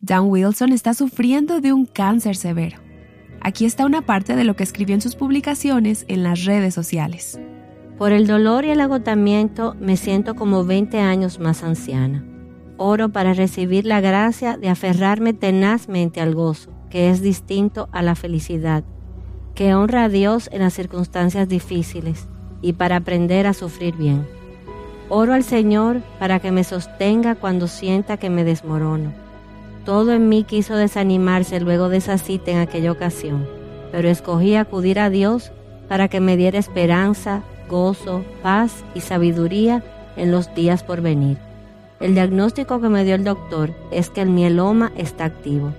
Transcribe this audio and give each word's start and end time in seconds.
Dan 0.00 0.26
Wilson 0.26 0.72
está 0.72 0.94
sufriendo 0.94 1.60
de 1.60 1.72
un 1.72 1.84
cáncer 1.84 2.36
severo. 2.36 2.78
Aquí 3.40 3.64
está 3.64 3.84
una 3.84 4.02
parte 4.02 4.36
de 4.36 4.44
lo 4.44 4.54
que 4.54 4.62
escribió 4.62 4.94
en 4.94 5.00
sus 5.00 5.16
publicaciones 5.16 6.04
en 6.06 6.22
las 6.22 6.44
redes 6.44 6.72
sociales. 6.72 7.40
Por 7.98 8.12
el 8.12 8.28
dolor 8.28 8.64
y 8.64 8.70
el 8.70 8.80
agotamiento 8.80 9.74
me 9.80 9.96
siento 9.96 10.36
como 10.36 10.64
20 10.64 11.00
años 11.00 11.40
más 11.40 11.64
anciana. 11.64 12.24
Oro 12.76 13.08
para 13.08 13.34
recibir 13.34 13.86
la 13.86 14.00
gracia 14.00 14.56
de 14.56 14.68
aferrarme 14.68 15.32
tenazmente 15.32 16.20
al 16.20 16.32
gozo, 16.32 16.70
que 16.90 17.10
es 17.10 17.20
distinto 17.20 17.88
a 17.90 18.00
la 18.00 18.14
felicidad, 18.14 18.84
que 19.56 19.74
honra 19.74 20.04
a 20.04 20.08
Dios 20.08 20.48
en 20.52 20.60
las 20.60 20.74
circunstancias 20.74 21.48
difíciles 21.48 22.28
y 22.62 22.74
para 22.74 22.96
aprender 22.96 23.48
a 23.48 23.52
sufrir 23.52 23.96
bien. 23.96 24.24
Oro 25.08 25.32
al 25.32 25.42
Señor 25.42 26.02
para 26.20 26.38
que 26.38 26.52
me 26.52 26.62
sostenga 26.62 27.34
cuando 27.34 27.66
sienta 27.66 28.16
que 28.16 28.30
me 28.30 28.44
desmorono. 28.44 29.27
Todo 29.88 30.12
en 30.12 30.28
mí 30.28 30.44
quiso 30.44 30.76
desanimarse 30.76 31.60
luego 31.60 31.88
de 31.88 31.96
esa 31.96 32.18
cita 32.18 32.50
en 32.50 32.58
aquella 32.58 32.92
ocasión, 32.92 33.48
pero 33.90 34.10
escogí 34.10 34.54
acudir 34.54 34.98
a 35.00 35.08
Dios 35.08 35.50
para 35.88 36.08
que 36.08 36.20
me 36.20 36.36
diera 36.36 36.58
esperanza, 36.58 37.42
gozo, 37.70 38.22
paz 38.42 38.84
y 38.94 39.00
sabiduría 39.00 39.82
en 40.14 40.30
los 40.30 40.54
días 40.54 40.82
por 40.82 41.00
venir. 41.00 41.38
El 42.00 42.12
diagnóstico 42.12 42.82
que 42.82 42.90
me 42.90 43.02
dio 43.02 43.14
el 43.14 43.24
doctor 43.24 43.72
es 43.90 44.10
que 44.10 44.20
el 44.20 44.28
mieloma 44.28 44.92
está 44.94 45.24
activo, 45.24 45.72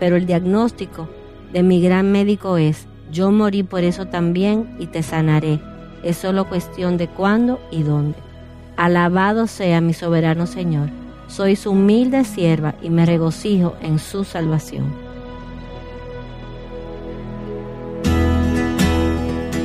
pero 0.00 0.16
el 0.16 0.26
diagnóstico 0.26 1.08
de 1.52 1.62
mi 1.62 1.80
gran 1.80 2.10
médico 2.10 2.56
es, 2.56 2.88
yo 3.12 3.30
morí 3.30 3.62
por 3.62 3.84
eso 3.84 4.06
también 4.06 4.74
y 4.80 4.88
te 4.88 5.04
sanaré. 5.04 5.60
Es 6.02 6.16
solo 6.16 6.48
cuestión 6.48 6.96
de 6.96 7.06
cuándo 7.06 7.60
y 7.70 7.84
dónde. 7.84 8.18
Alabado 8.76 9.46
sea 9.46 9.80
mi 9.80 9.94
soberano 9.94 10.48
Señor. 10.48 10.88
Soy 11.32 11.56
su 11.56 11.70
humilde 11.70 12.26
sierva 12.26 12.74
y 12.82 12.90
me 12.90 13.06
regocijo 13.06 13.74
en 13.80 13.98
su 13.98 14.22
salvación. 14.22 14.92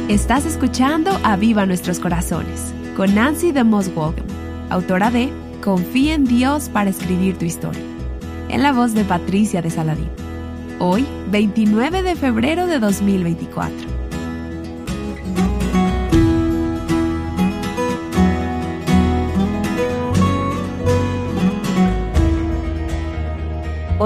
Estás 0.07 0.45
escuchando 0.45 1.11
A 1.23 1.35
Viva 1.35 1.65
Nuestros 1.65 1.99
Corazones 1.99 2.73
con 2.95 3.13
Nancy 3.13 3.51
de 3.51 3.65
Moswogem, 3.65 4.23
autora 4.69 5.11
de 5.11 5.29
Confía 5.61 6.13
en 6.13 6.23
Dios 6.23 6.69
para 6.69 6.89
escribir 6.89 7.37
tu 7.37 7.43
historia, 7.43 7.83
en 8.47 8.63
la 8.63 8.71
voz 8.71 8.93
de 8.93 9.03
Patricia 9.03 9.61
de 9.61 9.69
Saladín. 9.69 10.09
Hoy, 10.79 11.05
29 11.31 12.01
de 12.01 12.15
febrero 12.15 12.67
de 12.67 12.79
2024. 12.79 13.96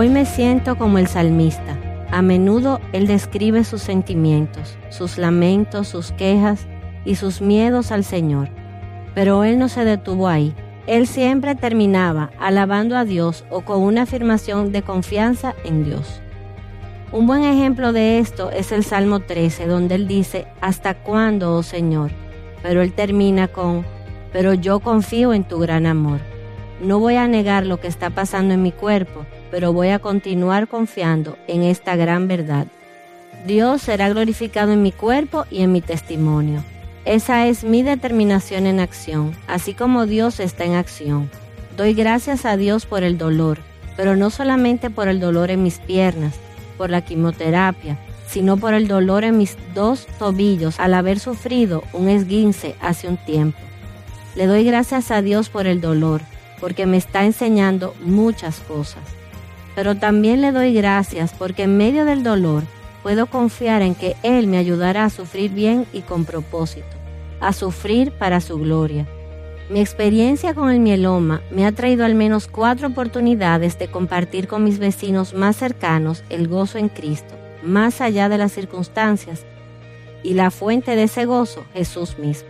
Hoy 0.01 0.09
me 0.09 0.25
siento 0.25 0.79
como 0.79 0.97
el 0.97 1.05
salmista 1.05 1.77
a 2.09 2.23
menudo 2.23 2.81
Él 2.91 3.05
describe 3.05 3.63
sus 3.63 3.83
sentimientos, 3.83 4.75
sus 4.89 5.19
lamentos, 5.19 5.89
sus 5.89 6.11
quejas 6.13 6.65
y 7.05 7.17
sus 7.17 7.39
miedos 7.39 7.91
al 7.91 8.03
Señor. 8.03 8.49
Pero 9.13 9.43
Él 9.43 9.59
no 9.59 9.69
se 9.69 9.85
detuvo 9.85 10.27
ahí. 10.27 10.55
Él 10.87 11.05
siempre 11.05 11.53
terminaba 11.53 12.31
alabando 12.39 12.97
a 12.97 13.05
Dios 13.05 13.45
o 13.51 13.61
con 13.61 13.83
una 13.83 14.01
afirmación 14.01 14.71
de 14.71 14.81
confianza 14.81 15.53
en 15.63 15.83
Dios. 15.83 16.23
Un 17.11 17.27
buen 17.27 17.43
ejemplo 17.43 17.93
de 17.93 18.17
esto 18.17 18.49
es 18.49 18.71
el 18.71 18.83
Salmo 18.83 19.19
13, 19.19 19.67
donde 19.67 19.93
Él 19.93 20.07
dice, 20.07 20.47
¿Hasta 20.61 20.95
cuándo, 20.95 21.53
oh 21.53 21.61
Señor? 21.61 22.09
Pero 22.63 22.81
Él 22.81 22.93
termina 22.93 23.49
con, 23.49 23.85
pero 24.33 24.55
yo 24.55 24.79
confío 24.79 25.31
en 25.31 25.43
tu 25.43 25.59
gran 25.59 25.85
amor. 25.85 26.30
No 26.81 26.97
voy 26.97 27.15
a 27.15 27.27
negar 27.27 27.67
lo 27.67 27.79
que 27.79 27.87
está 27.87 28.09
pasando 28.09 28.55
en 28.55 28.63
mi 28.63 28.71
cuerpo, 28.71 29.23
pero 29.51 29.71
voy 29.71 29.89
a 29.89 29.99
continuar 29.99 30.67
confiando 30.67 31.37
en 31.47 31.61
esta 31.61 31.95
gran 31.95 32.27
verdad. 32.27 32.65
Dios 33.45 33.83
será 33.83 34.09
glorificado 34.09 34.71
en 34.71 34.81
mi 34.81 34.91
cuerpo 34.91 35.45
y 35.51 35.61
en 35.61 35.71
mi 35.71 35.81
testimonio. 35.81 36.63
Esa 37.05 37.45
es 37.45 37.63
mi 37.63 37.83
determinación 37.83 38.65
en 38.65 38.79
acción, 38.79 39.35
así 39.47 39.75
como 39.75 40.07
Dios 40.07 40.39
está 40.39 40.65
en 40.65 40.73
acción. 40.73 41.29
Doy 41.77 41.93
gracias 41.93 42.45
a 42.45 42.57
Dios 42.57 42.87
por 42.87 43.03
el 43.03 43.19
dolor, 43.19 43.59
pero 43.95 44.15
no 44.15 44.31
solamente 44.31 44.89
por 44.89 45.07
el 45.07 45.19
dolor 45.19 45.51
en 45.51 45.61
mis 45.61 45.77
piernas, 45.77 46.33
por 46.79 46.89
la 46.89 47.01
quimioterapia, 47.01 47.99
sino 48.27 48.57
por 48.57 48.73
el 48.73 48.87
dolor 48.87 49.23
en 49.23 49.37
mis 49.37 49.55
dos 49.75 50.07
tobillos 50.17 50.79
al 50.79 50.95
haber 50.95 51.19
sufrido 51.19 51.83
un 51.93 52.09
esguince 52.09 52.75
hace 52.81 53.07
un 53.07 53.17
tiempo. 53.17 53.59
Le 54.33 54.47
doy 54.47 54.63
gracias 54.63 55.11
a 55.11 55.21
Dios 55.21 55.49
por 55.49 55.67
el 55.67 55.79
dolor, 55.79 56.21
porque 56.61 56.85
me 56.85 56.95
está 56.95 57.25
enseñando 57.25 57.93
muchas 58.05 58.59
cosas 58.61 59.03
pero 59.75 59.95
también 59.95 60.41
le 60.41 60.51
doy 60.51 60.73
gracias 60.73 61.33
porque 61.37 61.63
en 61.63 61.77
medio 61.77 62.05
del 62.05 62.23
dolor 62.23 62.63
puedo 63.03 63.25
confiar 63.27 63.81
en 63.81 63.95
que 63.95 64.15
Él 64.23 64.47
me 64.47 64.57
ayudará 64.57 65.05
a 65.05 65.09
sufrir 65.09 65.51
bien 65.51 65.85
y 65.93 66.01
con 66.01 66.25
propósito, 66.25 66.87
a 67.39 67.53
sufrir 67.53 68.11
para 68.11 68.41
su 68.41 68.59
gloria. 68.59 69.07
Mi 69.69 69.79
experiencia 69.79 70.53
con 70.53 70.69
el 70.69 70.79
mieloma 70.79 71.41
me 71.49 71.65
ha 71.65 71.71
traído 71.71 72.03
al 72.03 72.13
menos 72.13 72.47
cuatro 72.47 72.89
oportunidades 72.89 73.79
de 73.79 73.87
compartir 73.87 74.47
con 74.47 74.63
mis 74.63 74.79
vecinos 74.79 75.33
más 75.33 75.55
cercanos 75.55 76.23
el 76.29 76.47
gozo 76.47 76.77
en 76.77 76.89
Cristo, 76.89 77.35
más 77.63 78.01
allá 78.01 78.27
de 78.27 78.37
las 78.37 78.51
circunstancias, 78.51 79.45
y 80.23 80.33
la 80.33 80.51
fuente 80.51 80.95
de 80.95 81.03
ese 81.03 81.25
gozo, 81.25 81.63
Jesús 81.73 82.19
mismo. 82.19 82.49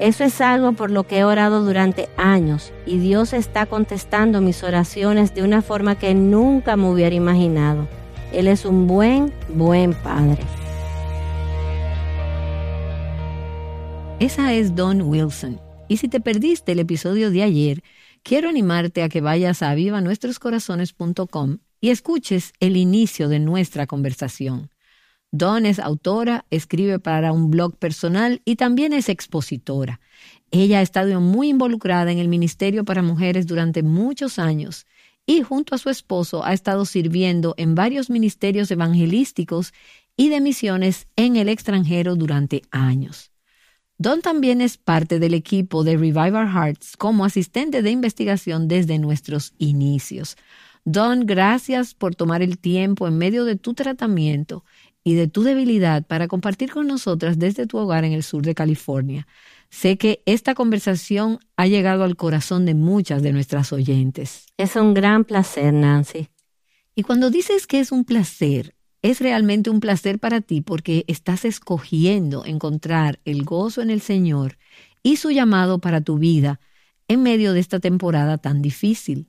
Eso 0.00 0.24
es 0.24 0.40
algo 0.40 0.72
por 0.72 0.90
lo 0.90 1.04
que 1.04 1.18
he 1.18 1.24
orado 1.24 1.64
durante 1.64 2.08
años 2.16 2.72
y 2.84 2.98
Dios 2.98 3.32
está 3.32 3.66
contestando 3.66 4.40
mis 4.40 4.64
oraciones 4.64 5.34
de 5.34 5.44
una 5.44 5.62
forma 5.62 5.96
que 5.96 6.14
nunca 6.14 6.76
me 6.76 6.90
hubiera 6.90 7.14
imaginado. 7.14 7.86
Él 8.32 8.48
es 8.48 8.64
un 8.64 8.88
buen, 8.88 9.32
buen 9.48 9.94
Padre. 9.94 10.42
Esa 14.18 14.52
es 14.52 14.74
Don 14.74 15.02
Wilson. 15.02 15.60
Y 15.86 15.98
si 15.98 16.08
te 16.08 16.18
perdiste 16.18 16.72
el 16.72 16.80
episodio 16.80 17.30
de 17.30 17.44
ayer, 17.44 17.84
quiero 18.24 18.48
animarte 18.48 19.04
a 19.04 19.08
que 19.08 19.20
vayas 19.20 19.62
a 19.62 19.70
avivanuestroscorazones.com 19.70 21.58
y 21.80 21.90
escuches 21.90 22.52
el 22.58 22.76
inicio 22.76 23.28
de 23.28 23.38
nuestra 23.38 23.86
conversación. 23.86 24.73
Dawn 25.36 25.66
es 25.66 25.80
autora, 25.80 26.44
escribe 26.50 27.00
para 27.00 27.32
un 27.32 27.50
blog 27.50 27.76
personal 27.76 28.40
y 28.44 28.54
también 28.54 28.92
es 28.92 29.08
expositora. 29.08 29.98
Ella 30.52 30.78
ha 30.78 30.82
estado 30.82 31.20
muy 31.20 31.48
involucrada 31.48 32.12
en 32.12 32.18
el 32.18 32.28
Ministerio 32.28 32.84
para 32.84 33.02
Mujeres 33.02 33.48
durante 33.48 33.82
muchos 33.82 34.38
años 34.38 34.86
y 35.26 35.42
junto 35.42 35.74
a 35.74 35.78
su 35.78 35.90
esposo 35.90 36.44
ha 36.44 36.52
estado 36.52 36.84
sirviendo 36.84 37.54
en 37.56 37.74
varios 37.74 38.10
ministerios 38.10 38.70
evangelísticos 38.70 39.72
y 40.16 40.28
de 40.28 40.40
misiones 40.40 41.08
en 41.16 41.34
el 41.34 41.48
extranjero 41.48 42.14
durante 42.14 42.62
años. 42.70 43.32
Don 43.98 44.22
también 44.22 44.60
es 44.60 44.76
parte 44.76 45.18
del 45.18 45.34
equipo 45.34 45.82
de 45.82 45.96
Revive 45.96 46.38
Our 46.38 46.48
Hearts 46.48 46.96
como 46.96 47.24
asistente 47.24 47.82
de 47.82 47.90
investigación 47.90 48.68
desde 48.68 49.00
nuestros 49.00 49.52
inicios. 49.58 50.36
Don, 50.84 51.26
gracias 51.26 51.94
por 51.94 52.14
tomar 52.14 52.42
el 52.42 52.58
tiempo 52.58 53.08
en 53.08 53.18
medio 53.18 53.44
de 53.44 53.56
tu 53.56 53.74
tratamiento 53.74 54.64
y 55.04 55.14
de 55.14 55.28
tu 55.28 55.42
debilidad 55.42 56.06
para 56.06 56.26
compartir 56.26 56.72
con 56.72 56.86
nosotras 56.86 57.38
desde 57.38 57.66
tu 57.66 57.76
hogar 57.76 58.04
en 58.04 58.12
el 58.12 58.22
sur 58.22 58.42
de 58.42 58.54
California. 58.54 59.26
Sé 59.68 59.98
que 59.98 60.22
esta 60.24 60.54
conversación 60.54 61.38
ha 61.56 61.66
llegado 61.66 62.04
al 62.04 62.16
corazón 62.16 62.64
de 62.64 62.74
muchas 62.74 63.22
de 63.22 63.32
nuestras 63.32 63.72
oyentes. 63.72 64.46
Es 64.56 64.76
un 64.76 64.94
gran 64.94 65.24
placer, 65.24 65.74
Nancy. 65.74 66.28
Y 66.94 67.02
cuando 67.02 67.30
dices 67.30 67.66
que 67.66 67.80
es 67.80 67.92
un 67.92 68.04
placer, 68.04 68.74
es 69.02 69.20
realmente 69.20 69.68
un 69.68 69.80
placer 69.80 70.18
para 70.18 70.40
ti 70.40 70.62
porque 70.62 71.04
estás 71.08 71.44
escogiendo 71.44 72.46
encontrar 72.46 73.20
el 73.26 73.44
gozo 73.44 73.82
en 73.82 73.90
el 73.90 74.00
Señor 74.00 74.56
y 75.02 75.16
su 75.16 75.30
llamado 75.30 75.80
para 75.80 76.00
tu 76.00 76.18
vida 76.18 76.60
en 77.08 77.22
medio 77.22 77.52
de 77.52 77.60
esta 77.60 77.80
temporada 77.80 78.38
tan 78.38 78.62
difícil. 78.62 79.28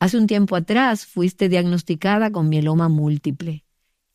Hace 0.00 0.16
un 0.16 0.26
tiempo 0.26 0.56
atrás 0.56 1.04
fuiste 1.04 1.50
diagnosticada 1.50 2.30
con 2.30 2.48
mieloma 2.48 2.88
múltiple. 2.88 3.64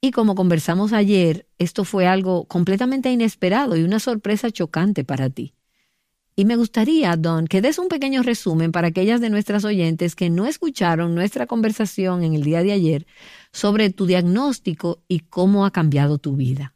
Y 0.02 0.12
como 0.12 0.36
conversamos 0.36 0.94
ayer, 0.94 1.46
esto 1.58 1.84
fue 1.84 2.08
algo 2.08 2.46
completamente 2.46 3.12
inesperado 3.12 3.76
y 3.76 3.84
una 3.84 4.00
sorpresa 4.00 4.50
chocante 4.50 5.04
para 5.04 5.30
ti. 5.30 5.54
Y 6.38 6.46
me 6.46 6.56
gustaría, 6.56 7.18
Don, 7.18 7.48
que 7.48 7.60
des 7.60 7.80
un 7.80 7.90
pequeño 7.90 8.24
resumen 8.24 8.72
para 8.72 8.88
aquellas 8.88 9.20
de 9.20 9.30
nuestras 9.30 9.66
oyentes 9.66 10.16
que 10.16 10.30
no 10.30 10.46
escucharon 10.46 11.14
nuestra 11.14 11.48
conversación 11.48 12.24
en 12.24 12.34
el 12.34 12.44
día 12.44 12.64
de 12.64 12.72
ayer 12.72 13.08
sobre 13.52 13.90
tu 13.90 14.06
diagnóstico 14.06 15.04
y 15.10 15.20
cómo 15.20 15.66
ha 15.66 15.72
cambiado 15.72 16.18
tu 16.18 16.38
vida. 16.38 16.74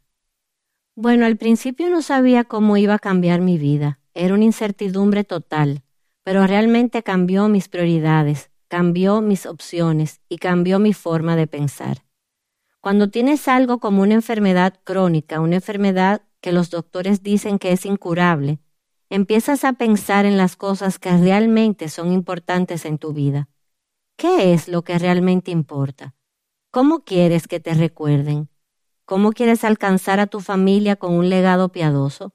Bueno, 0.94 1.24
al 1.24 1.38
principio 1.38 1.88
no 1.88 2.02
sabía 2.02 2.44
cómo 2.44 2.76
iba 2.76 2.92
a 2.92 2.98
cambiar 2.98 3.40
mi 3.40 3.56
vida. 3.56 4.00
Era 4.12 4.34
una 4.34 4.44
incertidumbre 4.44 5.24
total, 5.24 5.82
pero 6.24 6.46
realmente 6.46 7.02
cambió 7.02 7.48
mis 7.48 7.68
prioridades, 7.68 8.50
cambió 8.68 9.22
mis 9.22 9.46
opciones 9.46 10.20
y 10.28 10.36
cambió 10.36 10.78
mi 10.78 10.92
forma 10.92 11.36
de 11.36 11.46
pensar. 11.46 12.04
Cuando 12.84 13.08
tienes 13.08 13.48
algo 13.48 13.78
como 13.78 14.02
una 14.02 14.12
enfermedad 14.12 14.78
crónica, 14.84 15.40
una 15.40 15.54
enfermedad 15.54 16.20
que 16.42 16.52
los 16.52 16.68
doctores 16.68 17.22
dicen 17.22 17.58
que 17.58 17.72
es 17.72 17.86
incurable, 17.86 18.58
empiezas 19.08 19.64
a 19.64 19.72
pensar 19.72 20.26
en 20.26 20.36
las 20.36 20.56
cosas 20.56 20.98
que 20.98 21.16
realmente 21.16 21.88
son 21.88 22.12
importantes 22.12 22.84
en 22.84 22.98
tu 22.98 23.14
vida. 23.14 23.48
¿Qué 24.18 24.52
es 24.52 24.68
lo 24.68 24.82
que 24.84 24.98
realmente 24.98 25.50
importa? 25.50 26.14
¿Cómo 26.70 27.04
quieres 27.04 27.48
que 27.48 27.58
te 27.58 27.72
recuerden? 27.72 28.50
¿Cómo 29.06 29.32
quieres 29.32 29.64
alcanzar 29.64 30.20
a 30.20 30.26
tu 30.26 30.40
familia 30.40 30.96
con 30.96 31.14
un 31.14 31.30
legado 31.30 31.70
piadoso? 31.70 32.34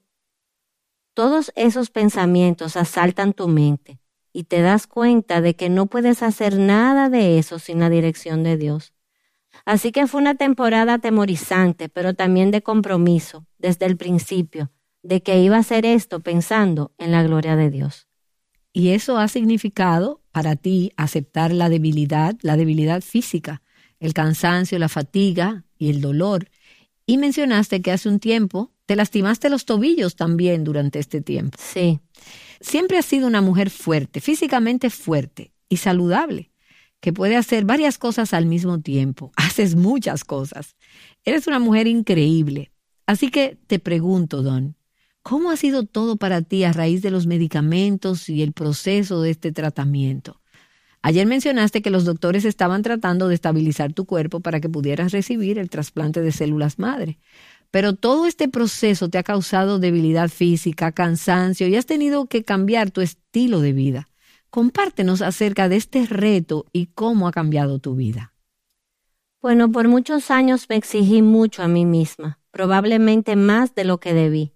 Todos 1.14 1.52
esos 1.54 1.90
pensamientos 1.90 2.76
asaltan 2.76 3.34
tu 3.34 3.46
mente 3.46 4.00
y 4.32 4.42
te 4.42 4.62
das 4.62 4.88
cuenta 4.88 5.42
de 5.42 5.54
que 5.54 5.68
no 5.68 5.86
puedes 5.86 6.24
hacer 6.24 6.58
nada 6.58 7.08
de 7.08 7.38
eso 7.38 7.60
sin 7.60 7.78
la 7.78 7.88
dirección 7.88 8.42
de 8.42 8.56
Dios. 8.56 8.94
Así 9.64 9.92
que 9.92 10.06
fue 10.06 10.20
una 10.20 10.34
temporada 10.34 10.94
atemorizante, 10.94 11.88
pero 11.88 12.14
también 12.14 12.50
de 12.50 12.62
compromiso, 12.62 13.46
desde 13.58 13.86
el 13.86 13.96
principio, 13.96 14.70
de 15.02 15.22
que 15.22 15.40
iba 15.40 15.56
a 15.56 15.60
hacer 15.60 15.86
esto 15.86 16.20
pensando 16.20 16.92
en 16.98 17.12
la 17.12 17.22
gloria 17.22 17.56
de 17.56 17.70
Dios. 17.70 18.06
Y 18.72 18.90
eso 18.90 19.18
ha 19.18 19.28
significado 19.28 20.22
para 20.30 20.56
ti 20.56 20.92
aceptar 20.96 21.52
la 21.52 21.68
debilidad, 21.68 22.36
la 22.42 22.56
debilidad 22.56 23.00
física, 23.00 23.62
el 23.98 24.14
cansancio, 24.14 24.78
la 24.78 24.88
fatiga 24.88 25.64
y 25.76 25.90
el 25.90 26.00
dolor. 26.00 26.48
Y 27.06 27.18
mencionaste 27.18 27.82
que 27.82 27.90
hace 27.90 28.08
un 28.08 28.20
tiempo 28.20 28.72
te 28.86 28.96
lastimaste 28.96 29.50
los 29.50 29.66
tobillos 29.66 30.16
también 30.16 30.64
durante 30.64 30.98
este 30.98 31.20
tiempo. 31.20 31.58
Sí. 31.60 32.00
Siempre 32.60 32.98
has 32.98 33.06
sido 33.06 33.26
una 33.26 33.40
mujer 33.40 33.70
fuerte, 33.70 34.20
físicamente 34.20 34.90
fuerte 34.90 35.52
y 35.68 35.78
saludable, 35.78 36.49
que 37.00 37.12
puede 37.12 37.36
hacer 37.36 37.64
varias 37.64 37.98
cosas 37.98 38.32
al 38.34 38.46
mismo 38.46 38.80
tiempo. 38.80 39.32
Haces 39.36 39.74
muchas 39.74 40.24
cosas. 40.24 40.76
Eres 41.24 41.46
una 41.46 41.58
mujer 41.58 41.86
increíble. 41.86 42.70
Así 43.06 43.30
que 43.30 43.58
te 43.66 43.78
pregunto, 43.78 44.42
Don, 44.42 44.76
¿cómo 45.22 45.50
ha 45.50 45.56
sido 45.56 45.84
todo 45.84 46.16
para 46.16 46.42
ti 46.42 46.64
a 46.64 46.72
raíz 46.72 47.02
de 47.02 47.10
los 47.10 47.26
medicamentos 47.26 48.28
y 48.28 48.42
el 48.42 48.52
proceso 48.52 49.22
de 49.22 49.30
este 49.30 49.52
tratamiento? 49.52 50.40
Ayer 51.02 51.26
mencionaste 51.26 51.80
que 51.80 51.90
los 51.90 52.04
doctores 52.04 52.44
estaban 52.44 52.82
tratando 52.82 53.28
de 53.28 53.34
estabilizar 53.34 53.94
tu 53.94 54.04
cuerpo 54.04 54.40
para 54.40 54.60
que 54.60 54.68
pudieras 54.68 55.12
recibir 55.12 55.58
el 55.58 55.70
trasplante 55.70 56.20
de 56.20 56.30
células 56.30 56.78
madre. 56.78 57.18
Pero 57.70 57.94
todo 57.94 58.26
este 58.26 58.48
proceso 58.48 59.08
te 59.08 59.16
ha 59.16 59.22
causado 59.22 59.78
debilidad 59.78 60.28
física, 60.28 60.92
cansancio 60.92 61.68
y 61.68 61.76
has 61.76 61.86
tenido 61.86 62.26
que 62.26 62.44
cambiar 62.44 62.90
tu 62.90 63.00
estilo 63.00 63.60
de 63.60 63.72
vida. 63.72 64.09
Compártenos 64.50 65.22
acerca 65.22 65.68
de 65.68 65.76
este 65.76 66.06
reto 66.06 66.66
y 66.72 66.86
cómo 66.86 67.28
ha 67.28 67.32
cambiado 67.32 67.78
tu 67.78 67.94
vida. 67.94 68.34
Bueno, 69.40 69.70
por 69.70 69.86
muchos 69.86 70.30
años 70.32 70.66
me 70.68 70.74
exigí 70.74 71.22
mucho 71.22 71.62
a 71.62 71.68
mí 71.68 71.86
misma, 71.86 72.40
probablemente 72.50 73.36
más 73.36 73.74
de 73.76 73.84
lo 73.84 74.00
que 74.00 74.12
debí. 74.12 74.52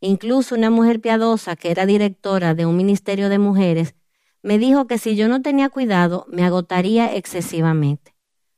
Incluso 0.00 0.56
una 0.56 0.70
mujer 0.70 1.00
piadosa 1.00 1.54
que 1.54 1.70
era 1.70 1.86
directora 1.86 2.54
de 2.54 2.66
un 2.66 2.76
ministerio 2.76 3.28
de 3.28 3.38
mujeres 3.38 3.94
me 4.42 4.58
dijo 4.58 4.88
que 4.88 4.98
si 4.98 5.16
yo 5.16 5.28
no 5.28 5.40
tenía 5.42 5.68
cuidado 5.68 6.26
me 6.28 6.44
agotaría 6.44 7.14
excesivamente. 7.14 8.16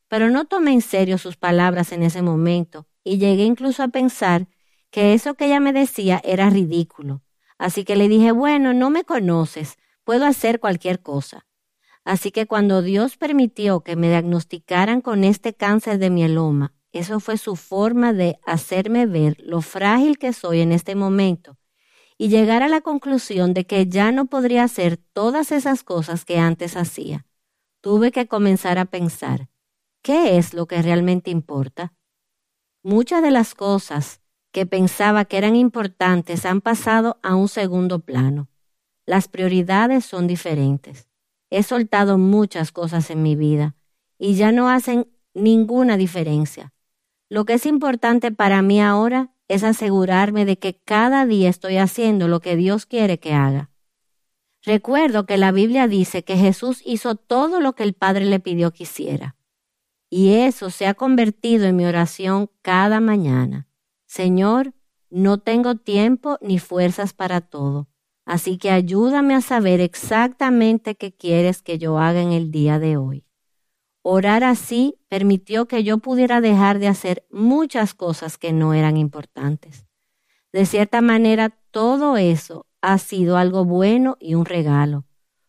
Pero 0.08 0.30
no 0.30 0.46
tomé 0.46 0.72
en 0.72 0.80
serio 0.80 1.18
sus 1.18 1.36
palabras 1.36 1.92
en 1.92 2.02
ese 2.02 2.22
momento 2.22 2.86
y 3.04 3.18
llegué 3.18 3.44
incluso 3.44 3.82
a 3.82 3.88
pensar 3.88 4.48
que 4.90 5.12
eso 5.12 5.34
que 5.34 5.46
ella 5.46 5.60
me 5.60 5.74
decía 5.74 6.20
era 6.24 6.48
ridículo. 6.48 7.22
Así 7.58 7.84
que 7.84 7.94
le 7.94 8.08
dije, 8.08 8.32
bueno, 8.32 8.72
no 8.72 8.88
me 8.88 9.04
conoces, 9.04 9.76
puedo 10.08 10.24
hacer 10.24 10.58
cualquier 10.58 11.02
cosa. 11.02 11.44
Así 12.02 12.30
que 12.30 12.46
cuando 12.46 12.80
Dios 12.80 13.18
permitió 13.18 13.80
que 13.80 13.94
me 13.94 14.08
diagnosticaran 14.08 15.02
con 15.02 15.22
este 15.22 15.52
cáncer 15.52 15.98
de 15.98 16.08
mieloma, 16.08 16.72
eso 16.92 17.20
fue 17.20 17.36
su 17.36 17.56
forma 17.56 18.14
de 18.14 18.38
hacerme 18.46 19.04
ver 19.04 19.36
lo 19.40 19.60
frágil 19.60 20.16
que 20.16 20.32
soy 20.32 20.60
en 20.62 20.72
este 20.72 20.94
momento 20.94 21.58
y 22.16 22.30
llegar 22.30 22.62
a 22.62 22.68
la 22.68 22.80
conclusión 22.80 23.52
de 23.52 23.66
que 23.66 23.86
ya 23.86 24.10
no 24.10 24.24
podría 24.24 24.64
hacer 24.64 24.96
todas 24.96 25.52
esas 25.52 25.82
cosas 25.82 26.24
que 26.24 26.38
antes 26.38 26.78
hacía. 26.78 27.26
Tuve 27.82 28.10
que 28.10 28.26
comenzar 28.26 28.78
a 28.78 28.86
pensar, 28.86 29.50
¿qué 30.00 30.38
es 30.38 30.54
lo 30.54 30.64
que 30.64 30.80
realmente 30.80 31.30
importa? 31.30 31.92
Muchas 32.82 33.22
de 33.22 33.30
las 33.30 33.54
cosas 33.54 34.22
que 34.52 34.64
pensaba 34.64 35.26
que 35.26 35.36
eran 35.36 35.54
importantes 35.54 36.46
han 36.46 36.62
pasado 36.62 37.18
a 37.22 37.34
un 37.34 37.48
segundo 37.48 37.98
plano. 37.98 38.48
Las 39.08 39.26
prioridades 39.26 40.04
son 40.04 40.26
diferentes. 40.26 41.08
He 41.48 41.62
soltado 41.62 42.18
muchas 42.18 42.72
cosas 42.72 43.08
en 43.08 43.22
mi 43.22 43.36
vida 43.36 43.74
y 44.18 44.34
ya 44.34 44.52
no 44.52 44.68
hacen 44.68 45.08
ninguna 45.32 45.96
diferencia. 45.96 46.74
Lo 47.30 47.46
que 47.46 47.54
es 47.54 47.64
importante 47.64 48.32
para 48.32 48.60
mí 48.60 48.82
ahora 48.82 49.32
es 49.48 49.64
asegurarme 49.64 50.44
de 50.44 50.58
que 50.58 50.74
cada 50.74 51.24
día 51.24 51.48
estoy 51.48 51.78
haciendo 51.78 52.28
lo 52.28 52.40
que 52.40 52.54
Dios 52.54 52.84
quiere 52.84 53.18
que 53.18 53.32
haga. 53.32 53.70
Recuerdo 54.62 55.24
que 55.24 55.38
la 55.38 55.52
Biblia 55.52 55.88
dice 55.88 56.22
que 56.22 56.36
Jesús 56.36 56.82
hizo 56.84 57.14
todo 57.14 57.60
lo 57.60 57.72
que 57.72 57.84
el 57.84 57.94
Padre 57.94 58.26
le 58.26 58.40
pidió 58.40 58.72
que 58.72 58.82
hiciera. 58.82 59.36
Y 60.10 60.34
eso 60.34 60.68
se 60.68 60.86
ha 60.86 60.92
convertido 60.92 61.64
en 61.64 61.76
mi 61.76 61.86
oración 61.86 62.50
cada 62.60 63.00
mañana. 63.00 63.68
Señor, 64.04 64.74
no 65.08 65.38
tengo 65.38 65.76
tiempo 65.76 66.36
ni 66.42 66.58
fuerzas 66.58 67.14
para 67.14 67.40
todo, 67.40 67.88
así 68.28 68.58
que 68.58 68.70
ayúdame 68.70 69.34
a 69.34 69.40
saber 69.40 69.80
exactamente 69.80 70.96
qué 70.96 71.12
quieres 71.12 71.62
que 71.62 71.78
yo 71.78 71.98
haga 71.98 72.20
en 72.20 72.32
el 72.32 72.50
día 72.50 72.78
de 72.78 72.98
hoy. 72.98 73.24
Orar 74.02 74.44
así 74.44 74.96
permitió 75.08 75.66
que 75.66 75.82
yo 75.82 75.96
pudiera 75.96 76.42
dejar 76.42 76.78
de 76.78 76.88
hacer 76.88 77.26
muchas 77.30 77.94
cosas 77.94 78.36
que 78.36 78.52
no 78.52 78.74
eran 78.74 78.98
importantes. 78.98 79.86
De 80.52 80.66
cierta 80.66 81.00
manera, 81.00 81.58
todo 81.70 82.18
eso 82.18 82.66
ha 82.82 82.98
sido 82.98 83.38
algo 83.38 83.64
bueno 83.64 84.18
y 84.20 84.34
un 84.34 84.44
regalo, 84.44 85.06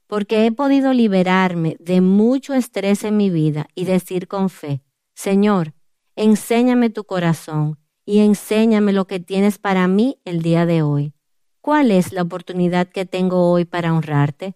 porque 0.07 0.45
he 0.45 0.51
podido 0.53 0.93
liberarme 0.93 1.75
de 1.81 1.99
mucho 1.99 2.53
estrés 2.53 3.03
en 3.03 3.17
mi 3.17 3.29
vida 3.29 3.67
y 3.75 3.83
decir 3.83 4.29
con 4.29 4.49
fe, 4.49 4.81
Señor, 5.15 5.73
enséñame 6.15 6.89
tu 6.89 7.03
corazón 7.03 7.77
y 8.05 8.19
enséñame 8.19 8.93
lo 8.93 9.05
que 9.05 9.19
tienes 9.19 9.57
para 9.57 9.89
mí 9.89 10.21
el 10.23 10.41
día 10.41 10.65
de 10.65 10.81
hoy. 10.81 11.13
¿Cuál 11.61 11.91
es 11.91 12.13
la 12.13 12.21
oportunidad 12.21 12.88
que 12.88 13.06
tengo 13.06 13.51
hoy 13.51 13.65
para 13.65 13.94
honrarte? 13.94 14.56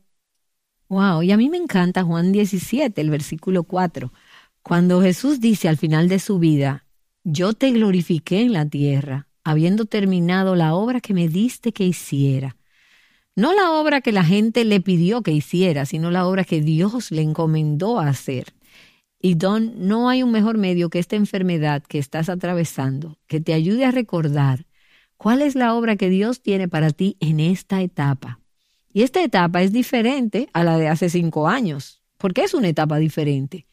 Wow, 0.87 1.21
y 1.23 1.31
a 1.31 1.37
mí 1.37 1.49
me 1.49 1.57
encanta 1.57 2.03
Juan 2.03 2.31
17, 2.31 3.01
el 3.01 3.09
versículo 3.09 3.63
4, 3.63 4.13
cuando 4.61 5.01
Jesús 5.01 5.41
dice 5.41 5.67
al 5.67 5.77
final 5.77 6.07
de 6.07 6.19
su 6.19 6.39
vida, 6.39 6.85
yo 7.23 7.53
te 7.53 7.71
glorifiqué 7.71 8.41
en 8.41 8.53
la 8.53 8.69
tierra, 8.69 9.27
habiendo 9.43 9.85
terminado 9.85 10.55
la 10.55 10.75
obra 10.75 11.01
que 11.01 11.13
me 11.13 11.27
diste 11.27 11.73
que 11.73 11.85
hiciera. 11.85 12.55
No 13.35 13.53
la 13.53 13.71
obra 13.71 14.01
que 14.01 14.11
la 14.11 14.23
gente 14.23 14.63
le 14.63 14.79
pidió 14.79 15.23
que 15.23 15.31
hiciera, 15.31 15.85
sino 15.85 16.11
la 16.11 16.25
obra 16.25 16.45
que 16.45 16.61
Dios 16.61 17.11
le 17.11 17.21
encomendó 17.21 17.99
a 17.99 18.07
hacer. 18.07 18.53
Y 19.19 19.35
Don, 19.35 19.73
no 19.87 20.09
hay 20.09 20.23
un 20.23 20.31
mejor 20.31 20.57
medio 20.57 20.89
que 20.89 20.99
esta 20.99 21.15
enfermedad 21.15 21.83
que 21.83 21.97
estás 21.97 22.29
atravesando, 22.29 23.17
que 23.27 23.41
te 23.41 23.53
ayude 23.53 23.85
a 23.85 23.91
recordar 23.91 24.65
cuál 25.23 25.41
es 25.41 25.55
la 25.55 25.73
obra 25.73 25.95
que 25.95 26.09
Dios 26.09 26.41
tiene 26.41 26.67
para 26.67 26.89
ti 26.89 27.15
en 27.21 27.39
esta 27.39 27.81
etapa. 27.81 28.41
Y 28.91 29.03
esta 29.03 29.23
etapa 29.23 29.61
es 29.61 29.71
diferente 29.71 30.49
a 30.51 30.65
la 30.65 30.77
de 30.77 30.89
hace 30.89 31.09
cinco 31.09 31.47
años, 31.47 32.03
porque 32.17 32.43
es 32.43 32.53
una 32.53 32.67
etapa 32.67 32.97
diferente. 32.97 33.65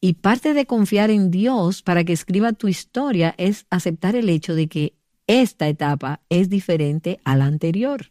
Y 0.00 0.14
parte 0.14 0.54
de 0.54 0.64
confiar 0.64 1.10
en 1.10 1.30
Dios 1.30 1.82
para 1.82 2.04
que 2.04 2.14
escriba 2.14 2.54
tu 2.54 2.68
historia 2.68 3.34
es 3.36 3.66
aceptar 3.68 4.16
el 4.16 4.30
hecho 4.30 4.54
de 4.54 4.66
que 4.66 4.94
esta 5.26 5.68
etapa 5.68 6.22
es 6.30 6.48
diferente 6.48 7.20
a 7.22 7.36
la 7.36 7.44
anterior. 7.44 8.10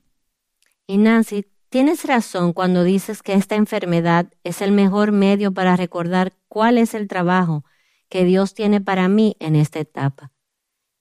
Y 0.85 0.97
Nancy, 0.97 1.47
tienes 1.69 2.05
razón 2.05 2.53
cuando 2.53 2.83
dices 2.83 3.23
que 3.23 3.33
esta 3.33 3.55
enfermedad 3.55 4.31
es 4.43 4.61
el 4.61 4.71
mejor 4.71 5.11
medio 5.11 5.51
para 5.51 5.75
recordar 5.75 6.33
cuál 6.47 6.77
es 6.77 6.93
el 6.93 7.07
trabajo 7.07 7.65
que 8.07 8.23
Dios 8.23 8.53
tiene 8.53 8.81
para 8.81 9.07
mí 9.07 9.35
en 9.39 9.55
esta 9.55 9.79
etapa. 9.79 10.32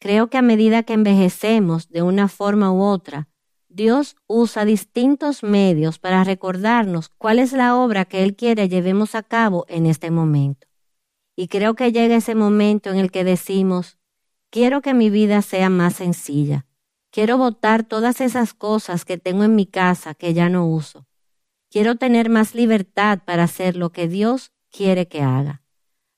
Creo 0.03 0.31
que 0.31 0.37
a 0.37 0.43
medida 0.43 0.83
que 0.83 0.95
envejecemos 0.95 1.89
de 1.89 2.03
una 2.03 2.27
forma 2.27 2.73
u 2.73 2.83
otra, 2.83 3.29
Dios 3.69 4.17
usa 4.27 4.65
distintos 4.65 5.45
medios 5.45 6.01
para 6.01 6.25
recordarnos 6.25 7.09
cuál 7.19 7.39
es 7.39 7.53
la 7.53 7.77
obra 7.77 8.05
que 8.05 8.25
Él 8.25 8.35
quiere 8.35 8.69
llevemos 8.69 9.15
a 9.15 9.23
cabo 9.23 9.65
en 9.69 9.87
este 9.87 10.11
momento. 10.11 10.67
Y 11.37 11.47
creo 11.47 11.77
que 11.77 11.93
llega 11.93 12.17
ese 12.17 12.35
momento 12.35 12.91
en 12.91 12.99
el 12.99 13.13
que 13.13 13.23
decimos, 13.23 13.97
quiero 14.51 14.83
que 14.83 14.93
mi 14.93 15.09
vida 15.09 15.41
sea 15.41 15.71
más 15.71 15.95
sencilla. 15.95 16.67
Quiero 17.13 17.39
botar 17.39 17.85
todas 17.85 18.21
esas 18.21 18.55
cosas 18.55 19.05
que 19.05 19.19
tengo 19.19 19.45
en 19.45 19.55
mi 19.55 19.67
casa 19.67 20.15
que 20.15 20.35
ya 20.35 20.49
no 20.49 20.67
uso. 20.67 21.07
Quiero 21.71 21.95
tener 21.95 22.29
más 22.29 22.57
libertad 22.57 23.21
para 23.25 23.45
hacer 23.45 23.77
lo 23.77 23.93
que 23.93 24.09
Dios 24.09 24.51
quiere 24.73 25.07
que 25.07 25.23
haga. 25.23 25.63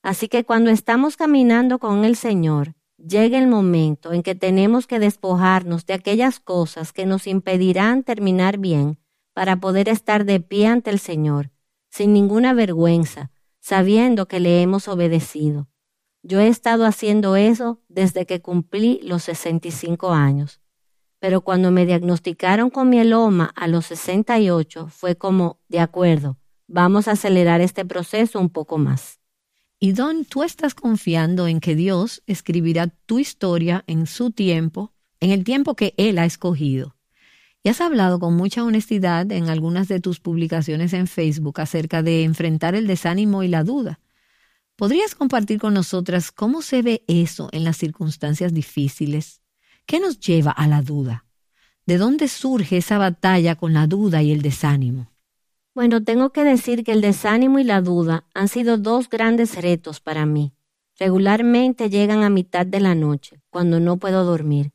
Así 0.03 0.29
que 0.29 0.45
cuando 0.45 0.71
estamos 0.71 1.19
caminando 1.19 1.79
con 1.79 2.07
el 2.07 2.17
Señor, 2.17 2.77
llega 3.07 3.39
el 3.39 3.47
momento 3.47 4.13
en 4.13 4.23
que 4.23 4.35
tenemos 4.35 4.87
que 4.87 4.99
despojarnos 4.99 5.87
de 5.87 5.95
aquellas 5.95 6.41
cosas 6.41 6.93
que 6.93 7.07
nos 7.07 7.27
impedirán 7.27 8.03
terminar 8.03 8.59
bien 8.59 8.99
para 9.33 9.57
poder 9.57 9.89
estar 9.89 10.25
de 10.25 10.41
pie 10.41 10.69
ante 10.69 10.91
el 10.91 10.99
Señor, 10.99 11.51
sin 11.91 12.13
ninguna 12.13 12.55
vergüenza, 12.55 13.31
sabiendo 13.61 14.27
que 14.27 14.41
le 14.41 14.63
hemos 14.63 14.89
obedecido. 14.89 15.69
Yo 16.23 16.41
he 16.41 16.49
estado 16.49 16.87
haciendo 16.87 17.37
eso 17.37 17.83
desde 17.89 18.25
que 18.27 18.41
cumplí 18.41 19.01
los 19.03 19.25
65 19.25 20.13
años, 20.13 20.61
pero 21.19 21.43
cuando 21.43 21.71
me 21.71 21.85
diagnosticaron 21.85 22.71
con 22.71 22.89
mieloma 22.89 23.53
a 23.55 23.69
los 23.69 23.87
68 23.87 24.89
fue 24.89 25.17
como, 25.17 25.59
de 25.69 25.81
acuerdo, 25.81 26.39
vamos 26.67 27.09
a 27.09 27.13
acelerar 27.13 27.61
este 27.61 27.85
proceso 27.85 28.41
un 28.41 28.49
poco 28.49 28.79
más. 28.79 29.21
Y 29.85 29.93
Don, 29.93 30.25
tú 30.25 30.43
estás 30.43 30.75
confiando 30.75 31.47
en 31.47 31.61
que 31.61 31.77
Dios 31.77 32.23
escribirá 32.27 32.87
tu 32.87 33.19
historia 33.19 33.85
en 33.87 34.07
su 34.07 34.31
tiempo, 34.31 34.95
en 35.21 35.31
el 35.31 35.45
tiempo 35.45 35.77
que 35.77 35.93
Él 35.99 36.17
ha 36.17 36.25
escogido. 36.25 36.97
Y 37.63 37.69
has 37.69 37.83
hablado 37.83 38.19
con 38.19 38.35
mucha 38.35 38.65
honestidad 38.65 39.31
en 39.31 39.51
algunas 39.51 39.87
de 39.87 40.01
tus 40.01 40.21
publicaciones 40.21 40.95
en 40.95 41.07
Facebook 41.07 41.61
acerca 41.61 42.03
de 42.03 42.23
enfrentar 42.23 42.75
el 42.75 42.87
desánimo 42.87 43.43
y 43.43 43.49
la 43.49 43.63
duda. 43.63 44.01
¿Podrías 44.75 45.15
compartir 45.15 45.61
con 45.61 45.75
nosotras 45.75 46.33
cómo 46.33 46.63
se 46.63 46.81
ve 46.81 47.05
eso 47.07 47.51
en 47.53 47.63
las 47.63 47.77
circunstancias 47.77 48.55
difíciles? 48.55 49.43
¿Qué 49.85 50.01
nos 50.01 50.19
lleva 50.19 50.53
a 50.53 50.67
la 50.67 50.81
duda? 50.81 51.27
¿De 51.85 51.99
dónde 51.99 52.29
surge 52.29 52.79
esa 52.79 52.97
batalla 52.97 53.57
con 53.57 53.75
la 53.75 53.87
duda 53.87 54.23
y 54.23 54.33
el 54.33 54.41
desánimo? 54.41 55.14
Bueno, 55.75 56.05
tengo 56.05 56.31
que 56.31 56.45
decir 56.45 56.85
que 56.85 56.93
el 56.93 57.01
desánimo 57.01 57.59
y 57.59 57.65
la 57.65 57.81
duda 57.81 58.25
han 58.33 58.47
sido 58.47 58.79
dos 58.79 59.11
grandes 59.11 59.61
retos 59.61 59.99
para 59.99 60.25
mí. 60.25 60.55
Regularmente 61.01 61.91
llegan 61.91 62.23
a 62.23 62.31
mitad 62.31 62.65
de 62.65 62.79
la 62.79 62.95
noche, 62.95 63.41
cuando 63.51 63.81
no 63.81 63.97
puedo 63.97 64.23
dormir. 64.23 64.71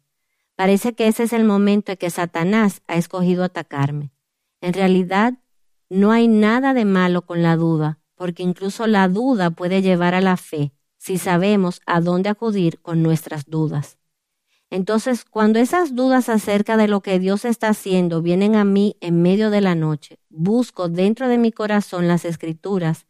Parece 0.58 0.96
que 0.96 1.08
ese 1.08 1.24
es 1.24 1.32
el 1.32 1.46
momento 1.46 1.94
en 1.94 1.98
que 1.98 2.10
Satanás 2.10 2.82
ha 2.88 2.98
escogido 2.98 3.46
atacarme. 3.46 4.12
En 4.60 4.74
realidad, 4.74 5.36
no 5.90 6.12
hay 6.12 6.28
nada 6.28 6.74
de 6.74 6.84
malo 6.84 7.22
con 7.22 7.42
la 7.44 7.56
duda, 7.56 8.00
porque 8.16 8.44
incluso 8.44 8.86
la 8.86 9.08
duda 9.08 9.52
puede 9.52 9.82
llevar 9.82 10.16
a 10.16 10.22
la 10.22 10.36
fe 10.36 10.74
si 10.98 11.18
sabemos 11.18 11.80
a 11.86 12.02
dónde 12.02 12.28
acudir 12.28 12.82
con 12.82 13.02
nuestras 13.02 13.46
dudas. 13.46 13.99
Entonces, 14.72 15.26
cuando 15.26 15.60
esas 15.60 15.96
dudas 15.96 16.30
acerca 16.30 16.78
de 16.78 16.88
lo 16.88 17.02
que 17.02 17.18
Dios 17.18 17.44
está 17.44 17.70
haciendo 17.70 18.22
vienen 18.22 18.56
a 18.56 18.64
mí 18.64 18.98
en 19.02 19.22
medio 19.22 19.50
de 19.50 19.62
la 19.62 19.74
noche, 19.74 20.20
busco 20.30 20.90
dentro 20.90 21.28
de 21.28 21.40
mi 21.40 21.52
corazón 21.52 22.08
las 22.08 22.24
escrituras 22.24 23.08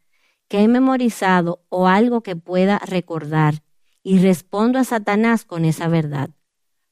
que 0.48 0.62
he 0.62 0.68
memorizado 0.68 1.62
o 1.68 1.86
algo 1.86 2.22
que 2.22 2.34
pueda 2.34 2.78
recordar 2.78 3.62
y 4.02 4.18
respondo 4.18 4.78
a 4.78 4.84
Satanás 4.84 5.44
con 5.44 5.66
esa 5.66 5.88
verdad. 5.88 6.30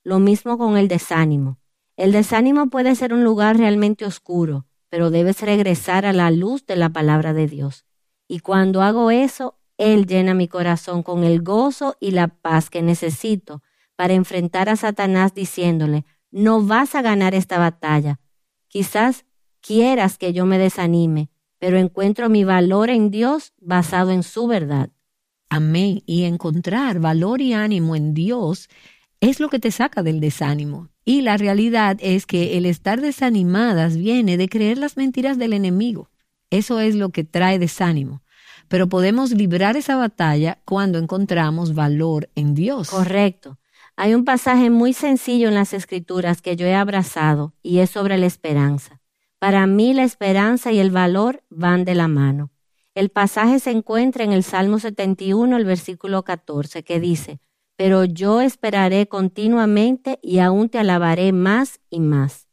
Lo 0.05 0.19
mismo 0.19 0.59
con 0.59 0.77
el 0.77 0.87
desánimo. 0.87 1.59
El 1.97 2.13
desánimo 2.13 2.69
puede 2.69 2.95
ser 2.95 3.15
un 3.15 3.25
lugar 3.25 3.57
realmente 3.57 4.05
oscuro, 4.05 4.67
pero 4.91 5.11
debes 5.11 5.41
regresar 5.41 6.05
a 6.05 6.13
la 6.13 6.31
luz 6.31 6.67
de 6.67 6.77
la 6.77 6.91
palabra 6.91 7.33
de 7.33 7.47
Dios. 7.47 7.87
Y 8.29 8.41
cuando 8.41 8.83
hago 8.83 9.11
eso, 9.11 9.59
Él 9.79 10.07
llena 10.07 10.35
mi 10.35 10.47
corazón 10.47 11.03
con 11.03 11.25
el 11.25 11.43
gozo 11.43 11.97
y 11.99 12.11
la 12.11 12.29
paz 12.29 12.69
que 12.69 12.83
necesito 12.83 13.63
para 13.99 14.15
enfrentar 14.15 14.69
a 14.69 14.77
Satanás 14.77 15.35
diciéndole, 15.35 16.05
no 16.31 16.65
vas 16.65 16.95
a 16.95 17.03
ganar 17.03 17.35
esta 17.35 17.59
batalla. 17.59 18.21
Quizás 18.69 19.25
quieras 19.61 20.19
que 20.19 20.33
yo 20.33 20.47
me 20.47 20.57
desanime, 20.57 21.31
pero 21.59 21.79
encuentro 21.79 22.29
mi 22.29 22.45
valor 22.45 22.91
en 22.91 23.11
Dios 23.11 23.55
basado 23.59 24.13
en 24.13 24.23
su 24.23 24.47
verdad. 24.47 24.91
Amén. 25.51 26.05
Y 26.07 26.23
encontrar 26.23 27.01
valor 27.01 27.41
y 27.41 27.55
ánimo 27.55 27.97
en 27.97 28.15
Dios 28.15 28.69
es 29.19 29.41
lo 29.41 29.49
que 29.49 29.59
te 29.59 29.73
saca 29.73 30.05
del 30.05 30.21
desánimo. 30.21 30.91
Y 31.05 31.23
la 31.23 31.37
realidad 31.37 31.97
es 32.01 32.25
que 32.25 32.57
el 32.57 32.67
estar 32.67 33.01
desanimadas 33.01 33.97
viene 33.97 34.37
de 34.37 34.49
creer 34.49 34.79
las 34.79 34.97
mentiras 34.97 35.39
del 35.39 35.55
enemigo. 35.55 36.09
Eso 36.51 36.79
es 36.79 36.95
lo 36.95 37.09
que 37.09 37.25
trae 37.25 37.59
desánimo. 37.59 38.23
Pero 38.69 38.89
podemos 38.89 39.33
librar 39.33 39.77
esa 39.77 39.97
batalla 39.97 40.61
cuando 40.65 40.99
encontramos 40.99 41.75
valor 41.75 42.31
en 42.37 42.55
Dios. 42.55 42.91
Correcto. 42.91 43.59
Hay 44.01 44.15
un 44.15 44.25
pasaje 44.25 44.71
muy 44.71 44.93
sencillo 44.93 45.49
en 45.49 45.57
las 45.57 45.73
escrituras 45.73 46.41
que 46.41 46.55
yo 46.55 46.67
he 46.67 46.75
abrazado 46.77 47.55
y 47.65 47.81
es 47.81 47.91
sobre 47.91 48.17
la 48.17 48.27
esperanza. 48.27 49.01
Para 49.41 49.67
mí 49.67 49.93
la 49.93 50.05
esperanza 50.05 50.71
y 50.71 50.79
el 50.79 50.93
valor 50.93 51.43
van 51.51 51.85
de 51.85 51.97
la 51.97 52.07
mano. 52.07 52.53
El 52.95 53.09
pasaje 53.09 53.59
se 53.59 53.73
encuentra 53.73 54.23
en 54.23 54.33
el 54.33 54.45
Salmo 54.45 54.79
71, 54.79 55.57
el 55.57 55.65
versículo 55.65 56.23
14, 56.23 56.85
que 56.85 57.01
dice, 57.01 57.41
Pero 57.75 58.05
yo 58.05 58.41
esperaré 58.41 59.09
continuamente 59.09 60.21
y 60.23 60.39
aún 60.39 60.69
te 60.69 60.79
alabaré 60.79 61.33
más 61.33 61.81
y 61.91 61.99
más. 61.99 62.47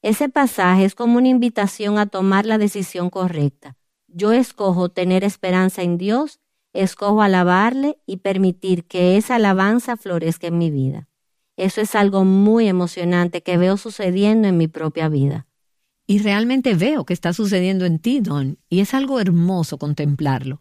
Ese 0.00 0.28
pasaje 0.28 0.84
es 0.84 0.94
como 0.94 1.18
una 1.18 1.26
invitación 1.26 1.98
a 1.98 2.06
tomar 2.06 2.46
la 2.46 2.56
decisión 2.56 3.10
correcta. 3.10 3.76
Yo 4.06 4.30
escojo 4.30 4.90
tener 4.90 5.24
esperanza 5.24 5.82
en 5.82 5.98
Dios, 5.98 6.38
escojo 6.74 7.22
alabarle 7.22 7.98
y 8.06 8.18
permitir 8.18 8.84
que 8.84 9.16
esa 9.16 9.36
alabanza 9.36 9.96
florezca 9.96 10.48
en 10.48 10.58
mi 10.58 10.70
vida. 10.70 11.08
Eso 11.56 11.80
es 11.80 11.94
algo 11.94 12.24
muy 12.24 12.68
emocionante 12.68 13.42
que 13.42 13.56
veo 13.56 13.76
sucediendo 13.76 14.48
en 14.48 14.58
mi 14.58 14.68
propia 14.68 15.08
vida. 15.08 15.46
Y 16.06 16.18
realmente 16.18 16.74
veo 16.74 17.06
que 17.06 17.14
está 17.14 17.32
sucediendo 17.32 17.86
en 17.86 17.98
ti, 17.98 18.20
Don, 18.20 18.58
y 18.68 18.80
es 18.80 18.92
algo 18.92 19.20
hermoso 19.20 19.78
contemplarlo. 19.78 20.60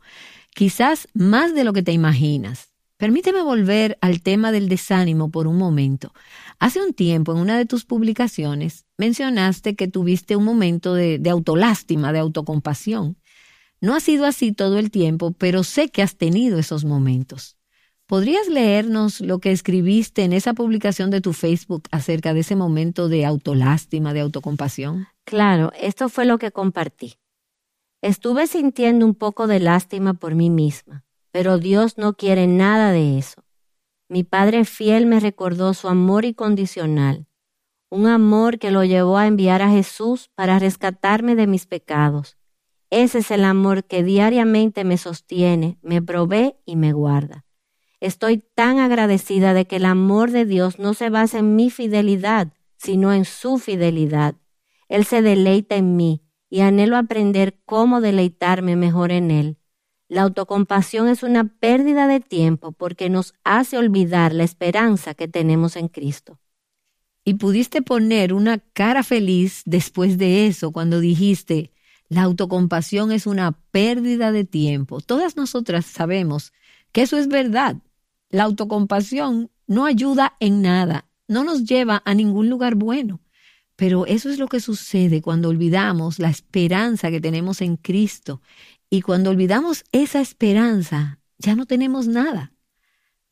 Quizás 0.56 1.08
más 1.14 1.54
de 1.54 1.64
lo 1.64 1.74
que 1.74 1.84
te 1.84 1.92
imaginas. 1.92 2.72
Permíteme 2.98 3.42
volver 3.42 3.98
al 4.00 4.22
tema 4.22 4.54
del 4.54 4.70
desánimo 4.70 5.32
por 5.32 5.48
un 5.48 5.58
momento. 5.58 6.14
Hace 6.60 6.82
un 6.82 6.94
tiempo, 6.94 7.34
en 7.34 7.40
una 7.40 7.58
de 7.58 7.66
tus 7.66 7.84
publicaciones, 7.84 8.86
mencionaste 8.98 9.76
que 9.76 9.90
tuviste 9.90 10.38
un 10.38 10.46
momento 10.46 10.94
de, 10.94 11.18
de 11.20 11.30
autolástima, 11.30 12.14
de 12.14 12.20
autocompasión. 12.20 13.18
No 13.84 13.94
ha 13.94 14.00
sido 14.00 14.26
así 14.26 14.52
todo 14.52 14.80
el 14.80 14.90
tiempo, 14.90 15.32
pero 15.38 15.64
sé 15.64 15.90
que 15.90 16.02
has 16.02 16.16
tenido 16.16 16.58
esos 16.58 16.86
momentos. 16.86 17.58
¿Podrías 18.08 18.48
leernos 18.48 19.22
lo 19.22 19.38
que 19.38 19.52
escribiste 19.52 20.24
en 20.24 20.34
esa 20.34 20.54
publicación 20.54 21.12
de 21.12 21.22
tu 21.22 21.34
Facebook 21.34 21.84
acerca 21.92 22.34
de 22.34 22.40
ese 22.40 22.56
momento 22.56 23.10
de 23.10 23.26
autolástima, 23.26 24.14
de 24.14 24.22
autocompasión? 24.22 25.08
Claro, 25.24 25.72
esto 25.80 26.10
fue 26.10 26.26
lo 26.26 26.40
que 26.40 26.52
compartí. 26.52 27.16
Estuve 28.02 28.48
sintiendo 28.48 29.06
un 29.06 29.14
poco 29.14 29.46
de 29.46 29.60
lástima 29.60 30.16
por 30.16 30.34
mí 30.34 30.50
misma 30.50 31.04
pero 31.34 31.58
Dios 31.58 31.98
no 31.98 32.14
quiere 32.14 32.46
nada 32.46 32.92
de 32.92 33.18
eso. 33.18 33.44
Mi 34.08 34.24
Padre 34.24 34.66
fiel 34.66 35.08
me 35.08 35.20
recordó 35.20 35.74
su 35.74 35.88
amor 35.88 36.26
incondicional, 36.26 37.26
un 37.90 38.06
amor 38.06 38.60
que 38.60 38.70
lo 38.70 38.84
llevó 38.84 39.18
a 39.18 39.26
enviar 39.26 39.64
a 39.64 39.70
Jesús 39.70 40.30
para 40.36 40.60
rescatarme 40.60 41.36
de 41.36 41.48
mis 41.48 41.66
pecados. 41.66 42.38
Ese 42.96 43.18
es 43.18 43.32
el 43.32 43.44
amor 43.44 43.86
que 43.86 44.04
diariamente 44.04 44.84
me 44.84 45.00
sostiene, 45.00 45.80
me 45.82 46.00
provee 46.00 46.58
y 46.64 46.76
me 46.76 46.94
guarda. 46.94 47.44
Estoy 48.00 48.38
tan 48.54 48.78
agradecida 48.78 49.56
de 49.56 49.66
que 49.66 49.78
el 49.78 49.86
amor 49.86 50.30
de 50.30 50.46
Dios 50.46 50.78
no 50.78 50.94
se 50.94 51.10
basa 51.10 51.40
en 51.40 51.56
mi 51.56 51.72
fidelidad, 51.72 52.54
sino 52.78 53.12
en 53.12 53.26
su 53.26 53.58
fidelidad. 53.58 54.36
Él 54.90 55.06
se 55.06 55.24
deleita 55.24 55.76
en 55.76 55.96
mí 55.96 56.22
y 56.52 56.60
anhelo 56.60 56.96
aprender 56.96 57.58
cómo 57.66 58.00
deleitarme 58.00 58.76
mejor 58.76 59.12
en 59.12 59.32
Él. 59.32 59.58
La 60.08 60.22
autocompasión 60.22 61.08
es 61.08 61.24
una 61.24 61.46
pérdida 61.46 62.06
de 62.06 62.20
tiempo 62.20 62.74
porque 62.74 63.10
nos 63.10 63.34
hace 63.44 63.76
olvidar 63.76 64.36
la 64.36 64.44
esperanza 64.44 65.16
que 65.16 65.28
tenemos 65.28 65.78
en 65.78 65.88
Cristo. 65.88 66.38
Y 67.26 67.36
pudiste 67.36 67.82
poner 67.82 68.36
una 68.36 68.60
cara 68.60 69.02
feliz 69.02 69.64
después 69.66 70.20
de 70.20 70.46
eso 70.46 70.72
cuando 70.72 71.00
dijiste, 71.00 71.73
la 72.14 72.24
autocompasión 72.24 73.12
es 73.12 73.26
una 73.26 73.54
pérdida 73.72 74.32
de 74.32 74.46
tiempo. 74.46 75.02
Todas 75.02 75.36
nosotras 75.36 75.86
sabemos 75.86 76.54
que 76.92 77.02
eso 77.02 77.18
es 77.18 77.28
verdad. 77.28 77.78
La 78.30 78.44
autocompasión 78.44 79.50
no 79.66 79.86
ayuda 79.86 80.36
en 80.40 80.62
nada, 80.62 81.06
no 81.28 81.44
nos 81.44 81.66
lleva 81.66 82.04
a 82.06 82.14
ningún 82.14 82.50
lugar 82.50 82.76
bueno. 82.76 83.20
Pero 83.76 84.06
eso 84.06 84.30
es 84.30 84.38
lo 84.38 84.48
que 84.48 84.60
sucede 84.60 85.24
cuando 85.24 85.50
olvidamos 85.50 86.20
la 86.20 86.30
esperanza 86.30 87.10
que 87.10 87.20
tenemos 87.20 87.62
en 87.62 87.78
Cristo 87.78 88.42
y 88.92 89.02
cuando 89.02 89.32
olvidamos 89.32 89.84
esa 89.92 90.22
esperanza, 90.22 91.20
ya 91.40 91.56
no 91.56 91.66
tenemos 91.66 92.08
nada. 92.08 92.54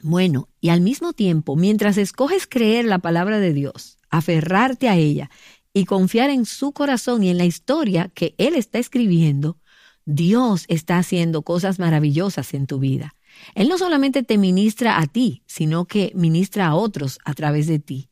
Bueno, 0.01 0.49
y 0.59 0.69
al 0.69 0.81
mismo 0.81 1.13
tiempo, 1.13 1.55
mientras 1.55 1.97
escoges 1.97 2.47
creer 2.47 2.85
la 2.85 2.97
palabra 2.97 3.39
de 3.39 3.53
Dios, 3.53 3.99
aferrarte 4.09 4.89
a 4.89 4.95
ella 4.95 5.29
y 5.73 5.85
confiar 5.85 6.29
en 6.29 6.45
su 6.45 6.71
corazón 6.71 7.23
y 7.23 7.29
en 7.29 7.37
la 7.37 7.45
historia 7.45 8.09
que 8.13 8.35
Él 8.37 8.55
está 8.55 8.79
escribiendo, 8.79 9.57
Dios 10.05 10.65
está 10.67 10.97
haciendo 10.97 11.43
cosas 11.43 11.79
maravillosas 11.79 12.53
en 12.53 12.67
tu 12.67 12.79
vida. 12.79 13.15
Él 13.55 13.69
no 13.69 13.77
solamente 13.77 14.23
te 14.23 14.37
ministra 14.37 14.99
a 14.99 15.07
ti, 15.07 15.43
sino 15.45 15.85
que 15.85 16.11
ministra 16.15 16.67
a 16.67 16.75
otros 16.75 17.19
a 17.23 17.33
través 17.33 17.67
de 17.67 17.79
ti. 17.79 18.09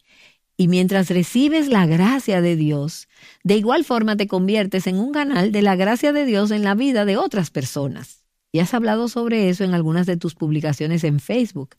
Y 0.56 0.68
mientras 0.68 1.10
recibes 1.10 1.70
la 1.70 1.86
gracia 1.86 2.42
de 2.42 2.56
Dios, 2.56 3.08
de 3.44 3.56
igual 3.56 3.86
forma 3.86 4.18
te 4.18 4.28
conviertes 4.28 4.88
en 4.88 4.98
un 4.98 5.12
canal 5.12 5.52
de 5.52 5.62
la 5.62 5.76
gracia 5.76 6.12
de 6.12 6.26
Dios 6.26 6.52
en 6.52 6.64
la 6.64 6.76
vida 6.76 7.06
de 7.06 7.18
otras 7.18 7.50
personas. 7.50 8.26
Y 8.52 8.60
has 8.60 8.74
hablado 8.74 9.08
sobre 9.08 9.50
eso 9.50 9.64
en 9.64 9.74
algunas 9.74 10.06
de 10.06 10.18
tus 10.18 10.36
publicaciones 10.36 11.04
en 11.04 11.20
Facebook. 11.20 11.76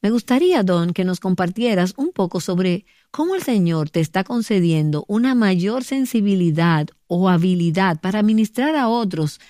Me 0.00 0.10
gustaría, 0.10 0.62
Don, 0.62 0.92
que 0.92 1.04
nos 1.04 1.20
compartieras 1.20 1.94
un 1.96 2.12
poco 2.12 2.40
sobre 2.40 2.86
cómo 3.14 3.36
el 3.36 3.44
Señor 3.44 3.90
te 3.90 4.00
está 4.00 4.24
concediendo 4.24 5.04
una 5.06 5.36
mayor 5.36 5.84
sensibilidad 5.84 6.88
o 7.06 7.28
habilidad 7.28 8.00
para 8.00 8.24
ministrar 8.24 8.74
a 8.74 8.88
otros 8.88 9.40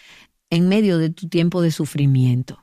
en 0.50 0.68
medio 0.68 0.99
de 0.99 1.09
tu 1.09 1.30
tiempo 1.30 1.62
de 1.62 1.71
sufrimiento. 1.71 2.62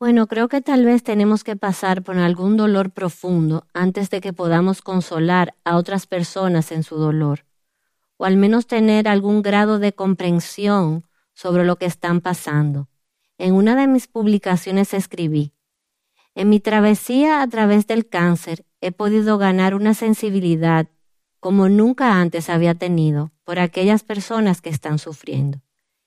Bueno, 0.00 0.26
creo 0.28 0.48
que 0.48 0.62
tal 0.62 0.86
vez 0.86 1.02
tenemos 1.02 1.44
que 1.44 1.54
pasar 1.54 2.02
por 2.02 2.16
algún 2.16 2.56
dolor 2.56 2.92
profundo 2.92 3.66
antes 3.74 4.08
de 4.08 4.22
que 4.22 4.32
podamos 4.32 4.80
consolar 4.80 5.54
a 5.64 5.76
otras 5.76 6.06
personas 6.06 6.72
en 6.72 6.82
su 6.82 6.96
dolor, 6.96 7.44
o 8.16 8.24
al 8.24 8.38
menos 8.38 8.66
tener 8.66 9.08
algún 9.08 9.42
grado 9.42 9.78
de 9.78 9.92
comprensión 9.92 11.04
sobre 11.34 11.66
lo 11.66 11.76
que 11.76 11.84
están 11.84 12.22
pasando. 12.22 12.88
En 13.36 13.52
una 13.52 13.76
de 13.76 13.86
mis 13.86 14.06
publicaciones 14.06 14.94
escribí, 14.94 15.52
en 16.34 16.48
mi 16.48 16.58
travesía 16.58 17.42
a 17.42 17.46
través 17.48 17.86
del 17.86 18.08
cáncer 18.08 18.64
he 18.82 18.90
podido 18.90 19.38
ganar 19.38 19.74
una 19.74 19.94
sensibilidad 19.94 20.88
como 21.38 21.68
nunca 21.68 22.20
antes 22.20 22.50
había 22.50 22.74
tenido 22.74 23.30
por 23.44 23.58
aquellas 23.58 24.02
personas 24.02 24.60
que 24.60 24.70
están 24.70 24.98
sufriendo. 24.98 25.62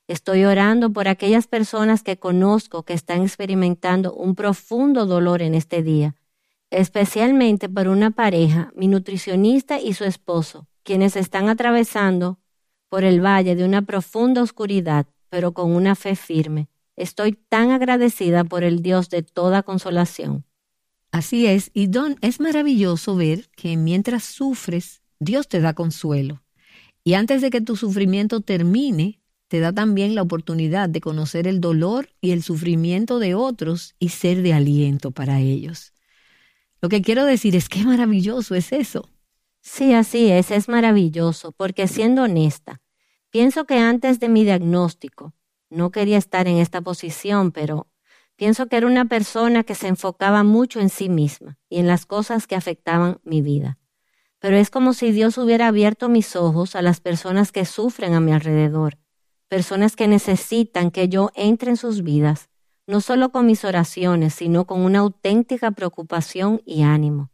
Estoy 0.08 0.46
orando 0.46 0.91
por 0.91 1.08
aquellas 1.08 1.48
personas 1.48 2.03
que 2.03 2.17
conozco 2.17 2.84
que 2.84 2.94
están 2.94 3.24
experimentando 3.24 4.13
un 4.13 4.36
profundo 4.36 5.05
dolor 5.05 5.41
en 5.41 5.55
este 5.55 5.84
día, 5.84 6.15
especialmente 6.70 7.70
por 7.70 7.88
una 7.88 8.12
pareja, 8.12 8.72
mi 8.75 8.88
nutricionista 8.88 9.79
y 9.79 9.94
su 9.94 10.03
esposo, 10.03 10.67
quienes 10.84 11.15
están 11.15 11.50
atravesando 11.50 12.39
por 12.89 13.03
el 13.03 13.20
valle 13.24 13.55
de 13.55 13.63
una 13.63 13.82
profunda 13.84 14.44
oscuridad, 14.44 15.08
pero 15.29 15.53
con 15.53 15.72
una 15.72 15.96
fe 15.96 16.15
firme. 16.15 16.67
Estoy 16.98 17.34
tan 17.34 17.72
agradecida 17.72 18.44
por 18.44 18.63
el 18.63 18.82
Dios 18.82 19.10
de 19.10 19.24
toda 19.24 19.63
consolación. 19.63 20.46
Así 21.16 21.48
es, 21.48 21.72
y 21.74 21.88
Don, 21.88 22.18
es 22.20 22.42
maravilloso 22.42 23.16
ver 23.16 23.48
que 23.56 23.78
mientras 23.78 24.26
sufres, 24.26 25.02
Dios 25.18 25.48
te 25.48 25.62
da 25.62 25.74
consuelo. 25.74 26.44
Y 27.06 27.14
antes 27.14 27.42
de 27.42 27.52
que 27.52 27.62
tu 27.62 27.78
sufrimiento 27.78 28.42
termine, 28.42 29.22
te 29.48 29.62
da 29.62 29.72
también 29.72 30.14
la 30.14 30.24
oportunidad 30.24 30.90
de 30.90 31.00
conocer 31.00 31.48
el 31.48 31.62
dolor 31.62 32.10
y 32.20 32.32
el 32.32 32.44
sufrimiento 32.44 33.20
de 33.20 33.34
otros 33.34 33.96
y 33.98 34.10
ser 34.10 34.42
de 34.42 34.52
aliento 34.52 35.12
para 35.12 35.40
ellos. 35.40 35.94
Lo 36.82 36.90
que 36.90 37.02
quiero 37.02 37.24
decir 37.24 37.56
es 37.56 37.70
que 37.70 37.86
maravilloso 37.86 38.54
es 38.54 38.74
eso. 38.74 39.10
Sí, 39.62 39.94
así 39.94 40.30
es, 40.30 40.52
es 40.52 40.68
maravilloso, 40.68 41.54
porque 41.54 41.88
siendo 41.88 42.24
honesta, 42.24 42.82
pienso 43.30 43.64
que 43.64 43.78
antes 43.78 44.20
de 44.20 44.28
mi 44.28 44.44
diagnóstico, 44.44 45.34
no 45.70 45.92
quería 45.92 46.18
estar 46.18 46.50
en 46.50 46.58
esta 46.58 46.82
posición, 46.82 47.54
pero 47.54 47.88
pienso 48.36 48.68
que 48.68 48.77
era 48.77 48.88
una 48.88 49.06
persona 49.06 49.63
que 49.63 49.75
se 49.75 49.88
enfocaba 49.88 50.44
mucho 50.44 50.80
en 50.80 50.89
sí 50.89 51.10
misma 51.10 51.58
y 51.70 51.80
en 51.80 51.88
las 51.88 52.06
cosas 52.06 52.48
que 52.48 52.56
afectaban 52.56 53.20
mi 53.24 53.42
vida. 53.42 53.77
Pero 54.39 54.58
es 54.58 54.70
como 54.70 54.94
si 54.94 55.12
Dios 55.12 55.38
hubiera 55.38 55.68
abierto 55.68 56.10
mis 56.10 56.36
ojos 56.36 56.75
a 56.75 56.82
las 56.82 57.00
personas 57.00 57.51
que 57.51 57.65
sufren 57.65 58.13
a 58.13 58.20
mi 58.20 58.32
alrededor 58.32 58.98
personas 59.48 59.96
que 59.96 60.08
necesitan 60.08 60.92
que 60.92 61.10
yo 61.10 61.32
entre 61.36 61.72
en 61.72 61.77
sus 61.77 62.04
vidas, 62.04 62.50
no 62.88 63.01
solo 63.01 63.32
con 63.32 63.46
mis 63.46 63.63
oraciones, 63.63 64.34
sino 64.34 64.65
con 64.65 64.82
una 64.82 65.00
auténtica 65.00 65.72
preocupación 65.72 66.62
y 66.65 66.84
ánimo. 66.84 67.32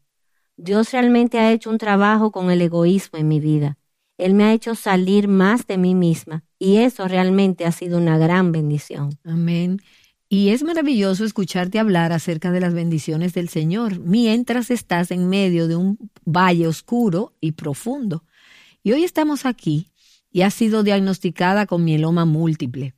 Dios 0.57 0.91
realmente 0.91 1.39
ha 1.39 1.51
hecho 1.51 1.69
un 1.69 1.77
trabajo 1.77 2.31
con 2.31 2.51
el 2.51 2.61
egoísmo 2.61 3.17
en 3.17 3.27
mi 3.27 3.39
vida. 3.39 3.77
Él 4.17 4.33
me 4.33 4.43
ha 4.43 4.53
hecho 4.53 4.75
salir 4.75 5.27
más 5.27 5.65
de 5.65 5.77
mí 5.77 5.95
misma 5.95 6.43
y 6.59 6.77
eso 6.77 7.07
realmente 7.07 7.65
ha 7.65 7.71
sido 7.71 7.97
una 7.97 8.17
gran 8.17 8.51
bendición. 8.51 9.17
Amén. 9.25 9.81
Y 10.33 10.51
es 10.51 10.63
maravilloso 10.63 11.25
escucharte 11.25 11.77
hablar 11.77 12.13
acerca 12.13 12.51
de 12.53 12.61
las 12.61 12.73
bendiciones 12.73 13.33
del 13.33 13.49
Señor 13.49 13.99
mientras 13.99 14.71
estás 14.71 15.11
en 15.11 15.27
medio 15.27 15.67
de 15.67 15.75
un 15.75 16.09
valle 16.23 16.67
oscuro 16.67 17.35
y 17.41 17.51
profundo. 17.51 18.23
Y 18.81 18.93
hoy 18.93 19.03
estamos 19.03 19.45
aquí 19.45 19.89
y 20.31 20.43
has 20.43 20.53
sido 20.53 20.83
diagnosticada 20.83 21.65
con 21.65 21.83
mieloma 21.83 22.23
múltiple. 22.23 22.95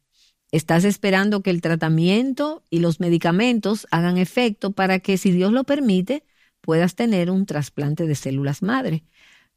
Estás 0.51 0.83
esperando 0.83 1.41
que 1.41 1.49
el 1.49 1.61
tratamiento 1.61 2.67
y 2.69 2.81
los 2.81 2.99
medicamentos 2.99 3.87
hagan 3.89 4.19
efecto 4.19 4.69
para 4.69 4.99
que, 4.99 5.17
si 5.17 5.31
Dios 5.31 5.51
lo 5.51 5.63
permite, 5.63 6.23
puedas 6.61 6.93
tener 6.93 7.31
un 7.31 7.47
trasplante 7.47 8.05
de 8.05 8.13
células 8.13 8.61
madre. 8.61 9.05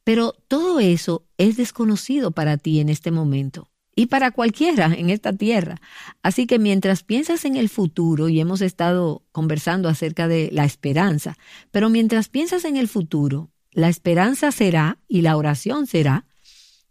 Pero 0.03 0.33
todo 0.49 0.81
eso 0.81 1.27
es 1.37 1.59
desconocido 1.59 2.31
para 2.31 2.57
ti 2.57 2.81
en 2.81 2.89
este 2.89 3.11
momento 3.11 3.69
y 3.99 4.07
para 4.07 4.31
cualquiera 4.31 4.95
en 4.95 5.11
esta 5.11 5.33
tierra. 5.33 5.81
Así 6.23 6.47
que 6.47 6.61
mientras 6.61 7.03
piensas 7.03 7.47
en 7.47 7.57
el 7.57 7.71
futuro, 7.71 8.29
y 8.29 8.39
hemos 8.39 8.61
estado 8.61 9.25
conversando 9.33 9.89
acerca 9.89 10.29
de 10.29 10.51
la 10.53 10.65
esperanza, 10.65 11.37
pero 11.73 11.89
mientras 11.89 12.29
piensas 12.29 12.65
en 12.67 12.77
el 12.77 12.89
futuro, 12.89 13.51
la 13.73 13.89
esperanza 13.89 14.53
será 14.53 14.99
y 15.09 15.23
la 15.23 15.37
oración 15.37 15.87
será 15.87 16.27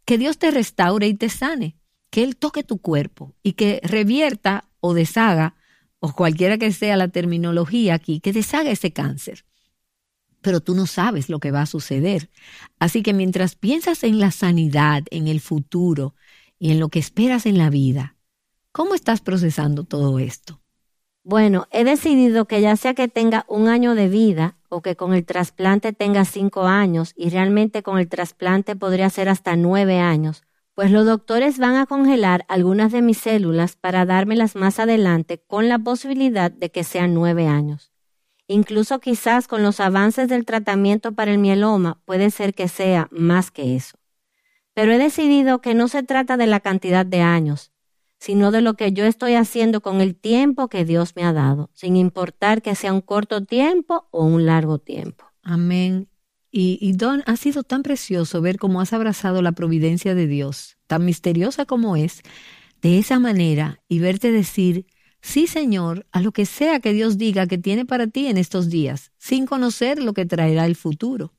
que 0.03 0.17
Dios 0.17 0.39
te 0.39 0.51
restaure 0.51 1.07
y 1.07 1.13
te 1.13 1.29
sane, 1.29 1.77
que 2.09 2.23
Él 2.23 2.35
toque 2.35 2.63
tu 2.63 2.79
cuerpo 2.79 3.35
y 3.43 3.53
que 3.53 3.79
revierta 3.83 4.67
o 4.79 4.93
deshaga, 4.93 5.55
o 5.99 6.11
cualquiera 6.13 6.57
que 6.57 6.71
sea 6.71 6.97
la 6.97 7.07
terminología 7.07 7.93
aquí, 7.93 8.19
que 8.19 8.33
deshaga 8.33 8.71
ese 8.71 8.91
cáncer. 8.91 9.45
Pero 10.41 10.59
tú 10.59 10.75
no 10.75 10.87
sabes 10.87 11.29
lo 11.29 11.39
que 11.39 11.51
va 11.51 11.61
a 11.61 11.65
suceder. 11.67 12.29
Así 12.79 13.03
que 13.03 13.13
mientras 13.13 13.55
piensas 13.55 14.03
en 14.03 14.19
la 14.19 14.31
sanidad, 14.31 15.03
en 15.09 15.27
el 15.27 15.39
futuro 15.39 16.14
y 16.59 16.71
en 16.71 16.79
lo 16.79 16.89
que 16.89 16.99
esperas 16.99 17.45
en 17.45 17.57
la 17.57 17.69
vida, 17.69 18.15
¿cómo 18.71 18.95
estás 18.95 19.21
procesando 19.21 19.83
todo 19.83 20.19
esto? 20.19 20.61
Bueno, 21.23 21.67
he 21.71 21.83
decidido 21.83 22.45
que 22.45 22.61
ya 22.61 22.75
sea 22.75 22.93
que 22.93 23.07
tenga 23.07 23.45
un 23.47 23.67
año 23.67 23.95
de 23.95 24.09
vida 24.09 24.57
o 24.69 24.81
que 24.81 24.95
con 24.95 25.13
el 25.13 25.25
trasplante 25.25 25.91
tenga 25.91 26.23
cinco 26.23 26.67
años 26.67 27.13
y 27.15 27.29
realmente 27.29 27.81
con 27.81 27.97
el 27.97 28.07
trasplante 28.07 28.75
podría 28.75 29.09
ser 29.09 29.27
hasta 29.29 29.55
nueve 29.55 29.99
años, 29.99 30.43
pues 30.75 30.91
los 30.91 31.05
doctores 31.05 31.57
van 31.57 31.77
a 31.77 31.87
congelar 31.87 32.45
algunas 32.47 32.91
de 32.91 33.01
mis 33.01 33.17
células 33.17 33.75
para 33.75 34.05
dármelas 34.05 34.55
más 34.55 34.79
adelante 34.79 35.41
con 35.47 35.67
la 35.67 35.79
posibilidad 35.79 36.51
de 36.51 36.69
que 36.69 36.83
sean 36.83 37.15
nueve 37.15 37.47
años. 37.47 37.91
Incluso 38.47 38.99
quizás 38.99 39.47
con 39.47 39.63
los 39.63 39.79
avances 39.79 40.29
del 40.29 40.45
tratamiento 40.45 41.13
para 41.13 41.31
el 41.31 41.39
mieloma 41.39 41.99
puede 42.05 42.29
ser 42.29 42.53
que 42.53 42.67
sea 42.67 43.07
más 43.09 43.49
que 43.49 43.75
eso. 43.75 43.97
Pero 44.75 44.91
he 44.91 44.99
decidido 44.99 45.61
que 45.61 45.73
no 45.73 45.87
se 45.87 46.03
trata 46.03 46.37
de 46.37 46.45
la 46.45 46.59
cantidad 46.59 47.05
de 47.05 47.21
años, 47.21 47.71
sino 48.19 48.51
de 48.51 48.61
lo 48.61 48.75
que 48.75 48.91
yo 48.91 49.05
estoy 49.05 49.33
haciendo 49.35 49.81
con 49.81 50.01
el 50.01 50.15
tiempo 50.15 50.67
que 50.67 50.85
Dios 50.85 51.15
me 51.15 51.23
ha 51.23 51.33
dado, 51.33 51.69
sin 51.73 51.95
importar 51.95 52.61
que 52.61 52.75
sea 52.75 52.93
un 52.93 53.01
corto 53.01 53.45
tiempo 53.45 54.07
o 54.11 54.25
un 54.25 54.45
largo 54.45 54.77
tiempo. 54.77 55.25
Amén. 55.41 56.09
Y, 56.57 56.93
Don, 56.93 57.21
ha 57.25 57.35
sido 57.35 57.63
tan 57.63 57.83
precioso 57.83 58.39
ver 58.41 58.57
cómo 58.57 58.79
has 58.79 58.93
abrazado 58.93 59.41
la 59.41 59.51
providencia 59.51 60.15
de 60.15 60.25
Dios, 60.25 60.77
tan 60.87 61.03
misteriosa 61.03 61.65
como 61.65 61.97
es, 61.97 62.21
de 62.81 62.97
esa 62.97 63.19
manera 63.19 63.81
y 63.89 63.99
verte 63.99 64.31
decir, 64.31 64.85
sí 65.21 65.47
Señor, 65.47 66.05
a 66.13 66.21
lo 66.21 66.31
que 66.31 66.45
sea 66.45 66.79
que 66.79 66.93
Dios 66.93 67.17
diga 67.17 67.45
que 67.47 67.57
tiene 67.57 67.85
para 67.85 68.07
ti 68.07 68.27
en 68.27 68.37
estos 68.37 68.69
días, 68.69 69.11
sin 69.17 69.45
conocer 69.45 70.01
lo 70.01 70.13
que 70.13 70.25
traerá 70.25 70.65
el 70.65 70.77
futuro. 70.77 71.33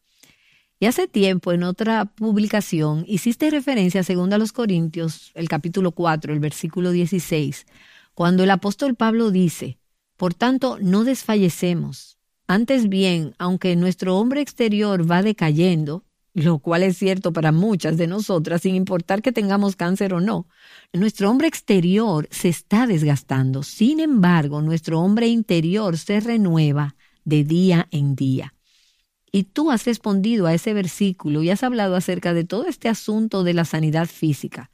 Y 0.78 0.84
hace 0.86 1.08
tiempo, 1.08 1.52
en 1.52 1.62
otra 1.62 2.04
publicación, 2.04 3.04
hiciste 3.08 3.48
referencia, 3.50 4.02
según 4.02 4.32
a 4.34 4.38
los 4.38 4.52
Corintios, 4.52 5.32
el 5.34 5.48
capítulo 5.48 5.92
4, 5.92 6.34
el 6.34 6.40
versículo 6.40 6.90
16, 6.90 7.66
cuando 8.12 8.44
el 8.44 8.50
apóstol 8.50 8.94
Pablo 8.94 9.30
dice, 9.30 9.78
Por 10.18 10.34
tanto, 10.34 10.78
no 10.80 11.04
desfallecemos. 11.04 12.18
Antes 12.46 12.90
bien, 12.90 13.34
aunque 13.38 13.74
nuestro 13.74 14.18
hombre 14.18 14.42
exterior 14.42 15.10
va 15.10 15.22
decayendo, 15.22 16.04
lo 16.34 16.58
cual 16.58 16.82
es 16.82 16.98
cierto 16.98 17.32
para 17.32 17.52
muchas 17.52 17.96
de 17.96 18.06
nosotras, 18.06 18.60
sin 18.60 18.74
importar 18.74 19.22
que 19.22 19.32
tengamos 19.32 19.76
cáncer 19.76 20.12
o 20.12 20.20
no, 20.20 20.46
nuestro 20.92 21.30
hombre 21.30 21.48
exterior 21.48 22.28
se 22.30 22.50
está 22.50 22.86
desgastando. 22.86 23.62
Sin 23.62 23.98
embargo, 23.98 24.60
nuestro 24.60 25.00
hombre 25.00 25.28
interior 25.28 25.96
se 25.96 26.20
renueva 26.20 26.96
de 27.24 27.44
día 27.44 27.88
en 27.90 28.14
día. 28.14 28.52
Y 29.36 29.42
tú 29.42 29.70
has 29.70 29.84
respondido 29.84 30.46
a 30.46 30.54
ese 30.54 30.72
versículo 30.72 31.42
y 31.42 31.50
has 31.50 31.62
hablado 31.62 31.94
acerca 31.94 32.32
de 32.32 32.44
todo 32.44 32.64
este 32.68 32.88
asunto 32.88 33.44
de 33.44 33.52
la 33.52 33.66
sanidad 33.66 34.06
física, 34.06 34.70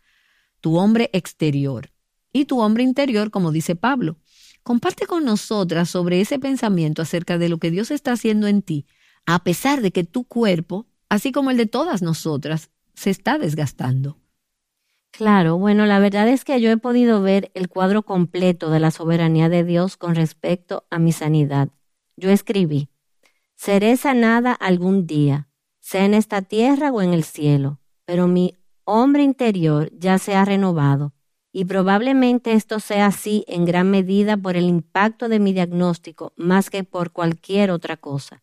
tu 0.61 0.77
hombre 0.77 1.11
exterior 1.13 1.91
y 2.33 2.45
tu 2.45 2.61
hombre 2.61 2.85
interior, 2.85 3.33
como 3.33 3.51
dice 3.51 3.75
Pablo. 3.75 4.19
Comparte 4.63 5.09
con 5.09 5.25
nosotras 5.25 5.91
sobre 5.91 6.21
ese 6.21 6.39
pensamiento 6.39 7.03
acerca 7.03 7.39
de 7.39 7.49
lo 7.49 7.59
que 7.59 7.73
Dios 7.73 7.91
está 7.91 8.13
haciendo 8.13 8.47
en 8.47 8.63
ti, 8.63 8.87
a 9.27 9.43
pesar 9.43 9.81
de 9.81 9.91
que 9.91 10.05
tu 10.05 10.23
cuerpo, 10.23 10.87
así 11.09 11.33
como 11.33 11.51
el 11.51 11.57
de 11.57 11.67
todas 11.67 12.01
nosotras, 12.01 12.71
se 12.95 13.11
está 13.11 13.39
desgastando. 13.39 14.21
Claro, 15.11 15.59
bueno, 15.59 15.87
la 15.87 15.99
verdad 15.99 16.29
es 16.29 16.45
que 16.45 16.61
yo 16.61 16.71
he 16.71 16.77
podido 16.77 17.21
ver 17.21 17.51
el 17.55 17.69
cuadro 17.69 18.05
completo 18.05 18.71
de 18.71 18.79
la 18.79 18.93
soberanía 18.93 19.49
de 19.49 19.65
Dios 19.65 19.97
con 19.97 20.15
respecto 20.15 20.87
a 20.89 21.01
mi 21.01 21.11
sanidad. 21.11 21.71
Yo 22.17 22.31
escribí, 22.31 22.92
Seré 23.65 23.97
sanada 23.97 24.55
algún 24.55 25.07
día, 25.07 25.47
sea 25.79 26.05
en 26.05 26.15
esta 26.15 26.43
tierra 26.43 26.91
o 26.91 27.01
en 27.01 27.15
el 27.15 27.23
cielo, 27.23 27.79
pero 28.05 28.27
mi 28.27 28.59
hombre 28.83 29.23
interior 29.23 29.89
ya 29.97 30.19
se 30.19 30.35
ha 30.35 30.45
renovado, 30.45 31.15
y 31.53 31.65
probablemente 31.67 32.55
esto 32.55 32.81
sea 32.81 33.07
así 33.07 33.45
en 33.47 33.65
gran 33.65 33.89
medida 33.89 34.37
por 34.37 34.57
el 34.57 34.65
impacto 34.65 35.29
de 35.29 35.39
mi 35.39 35.53
diagnóstico 35.53 36.33
más 36.35 36.71
que 36.71 36.83
por 36.83 37.13
cualquier 37.13 37.71
otra 37.71 37.97
cosa. 37.97 38.43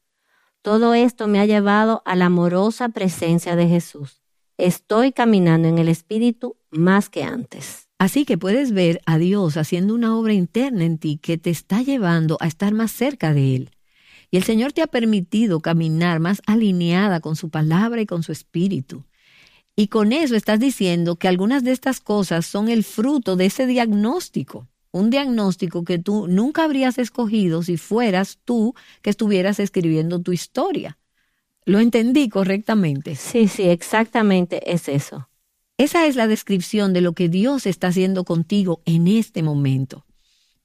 Todo 0.61 0.93
esto 0.93 1.27
me 1.27 1.41
ha 1.41 1.45
llevado 1.45 2.01
a 2.05 2.15
la 2.15 2.27
amorosa 2.27 2.87
presencia 2.87 3.57
de 3.57 3.67
Jesús. 3.67 4.21
Estoy 4.57 5.11
caminando 5.11 5.67
en 5.67 5.79
el 5.79 5.89
Espíritu 5.89 6.55
más 6.71 7.09
que 7.09 7.25
antes. 7.25 7.89
Así 7.97 8.23
que 8.23 8.37
puedes 8.37 8.71
ver 8.71 9.01
a 9.05 9.17
Dios 9.17 9.57
haciendo 9.57 9.95
una 9.95 10.17
obra 10.17 10.31
interna 10.31 10.85
en 10.85 10.97
ti 10.97 11.17
que 11.17 11.37
te 11.37 11.49
está 11.49 11.81
llevando 11.81 12.37
a 12.39 12.47
estar 12.47 12.73
más 12.73 12.93
cerca 12.93 13.33
de 13.33 13.57
Él. 13.57 13.71
Y 14.31 14.37
el 14.37 14.43
Señor 14.43 14.73
te 14.73 14.81
ha 14.81 14.87
permitido 14.87 15.59
caminar 15.59 16.19
más 16.19 16.41
alineada 16.45 17.19
con 17.19 17.35
su 17.35 17.49
palabra 17.49 18.01
y 18.01 18.05
con 18.05 18.23
su 18.23 18.31
espíritu. 18.31 19.03
Y 19.75 19.87
con 19.87 20.11
eso 20.11 20.35
estás 20.35 20.59
diciendo 20.59 21.15
que 21.15 21.27
algunas 21.27 21.63
de 21.63 21.71
estas 21.71 21.99
cosas 21.99 22.45
son 22.45 22.69
el 22.69 22.83
fruto 22.83 23.35
de 23.35 23.45
ese 23.45 23.65
diagnóstico, 23.65 24.67
un 24.91 25.09
diagnóstico 25.09 25.83
que 25.83 25.99
tú 25.99 26.27
nunca 26.27 26.63
habrías 26.63 26.97
escogido 26.97 27.63
si 27.63 27.77
fueras 27.77 28.39
tú 28.43 28.75
que 29.01 29.09
estuvieras 29.09 29.59
escribiendo 29.59 30.21
tu 30.21 30.31
historia. 30.31 30.97
¿Lo 31.65 31.79
entendí 31.79 32.29
correctamente? 32.29 33.15
Sí, 33.15 33.47
sí, 33.47 33.63
exactamente 33.63 34.71
es 34.71 34.89
eso. 34.89 35.29
Esa 35.77 36.07
es 36.07 36.17
la 36.17 36.27
descripción 36.27 36.91
de 36.91 37.01
lo 37.01 37.13
que 37.13 37.29
Dios 37.29 37.65
está 37.65 37.87
haciendo 37.87 38.25
contigo 38.25 38.81
en 38.85 39.07
este 39.07 39.43
momento. 39.43 40.05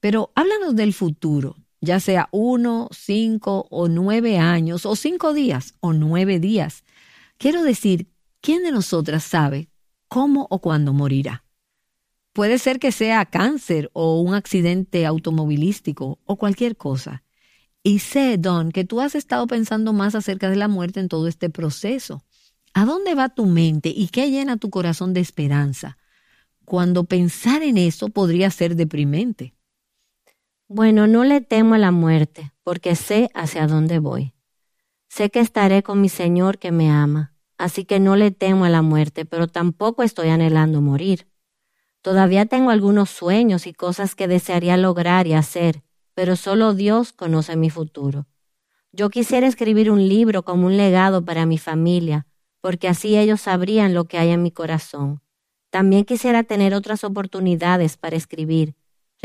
Pero 0.01 0.33
háblanos 0.35 0.75
del 0.75 0.93
futuro, 0.93 1.57
ya 1.85 2.01
sea 2.01 2.29
uno, 2.33 2.89
cinco 2.91 3.67
o 3.71 3.89
nueve 3.89 4.39
años, 4.39 4.87
o 4.87 4.97
cinco 4.97 5.33
días 5.33 5.75
o 5.81 5.93
nueve 5.93 6.41
días. 6.41 6.85
Quiero 7.39 7.63
decir, 7.63 8.09
¿quién 8.41 8.63
de 8.63 8.73
nosotras 8.73 9.25
sabe 9.25 9.69
cómo 10.09 10.47
o 10.51 10.61
cuándo 10.61 10.93
morirá? 10.93 11.45
Puede 12.33 12.59
ser 12.59 12.81
que 12.81 12.91
sea 12.91 13.25
cáncer 13.27 13.91
o 13.93 14.21
un 14.21 14.35
accidente 14.35 15.07
automovilístico 15.07 16.19
o 16.25 16.37
cualquier 16.37 16.77
cosa. 16.77 17.23
Y 17.85 18.01
sé, 18.01 18.39
Don, 18.39 18.73
que 18.73 18.85
tú 18.85 19.01
has 19.01 19.15
estado 19.15 19.47
pensando 19.47 19.93
más 19.93 20.15
acerca 20.15 20.51
de 20.51 20.57
la 20.57 20.69
muerte 20.69 20.99
en 21.01 21.09
todo 21.09 21.29
este 21.29 21.51
proceso. 21.51 22.25
¿A 22.73 22.85
dónde 22.87 23.15
va 23.15 23.29
tu 23.29 23.47
mente 23.47 23.93
y 23.95 24.09
qué 24.09 24.31
llena 24.31 24.57
tu 24.57 24.69
corazón 24.71 25.13
de 25.15 25.21
esperanza? 25.21 25.97
Cuando 26.65 27.05
pensar 27.05 27.63
en 27.63 27.77
eso 27.77 28.09
podría 28.09 28.51
ser 28.51 28.75
deprimente. 28.75 29.54
Bueno, 30.75 31.07
no 31.07 31.23
le 31.23 31.41
temo 31.41 31.75
a 31.75 31.79
la 31.79 31.93
muerte, 31.93 32.53
porque 32.65 32.97
sé 32.97 33.31
hacia 33.33 33.69
dónde 33.69 34.01
voy. 34.01 34.35
Sé 35.09 35.31
que 35.31 35.39
estaré 35.39 35.85
con 35.85 36.01
mi 36.01 36.09
Señor 36.09 36.59
que 36.59 36.73
me 36.73 36.91
ama 36.91 37.35
así 37.59 37.85
que 37.85 38.01
no 38.01 38.17
le 38.17 38.31
temo 38.31 38.65
a 38.65 38.71
la 38.71 38.83
muerte, 38.83 39.25
pero 39.25 39.47
tampoco 39.47 40.03
estoy 40.03 40.29
anhelando 40.29 40.81
morir. 40.81 41.29
Todavía 42.03 42.47
tengo 42.47 42.71
algunos 42.71 43.11
sueños 43.11 43.67
y 43.67 43.73
cosas 43.73 44.15
que 44.15 44.29
desearía 44.29 44.77
lograr 44.77 45.27
y 45.27 45.35
hacer, 45.35 45.83
pero 46.15 46.37
solo 46.37 46.75
Dios 46.75 47.13
conoce 47.13 47.57
mi 47.57 47.71
futuro. 47.71 48.27
Yo 48.93 49.11
quisiera 49.11 49.47
escribir 49.47 49.91
un 49.91 50.09
libro 50.09 50.45
como 50.45 50.67
un 50.67 50.77
legado 50.77 51.25
para 51.25 51.47
mi 51.47 51.59
familia, 51.59 52.27
porque 52.61 52.89
así 52.89 53.17
ellos 53.17 53.41
sabrían 53.41 53.95
lo 53.95 54.05
que 54.05 54.19
hay 54.19 54.31
en 54.31 54.43
mi 54.43 54.51
corazón. 54.51 55.23
También 55.71 56.05
quisiera 56.05 56.45
tener 56.45 56.75
otras 56.75 57.03
oportunidades 57.03 57.97
para 57.97 58.17
escribir. 58.17 58.75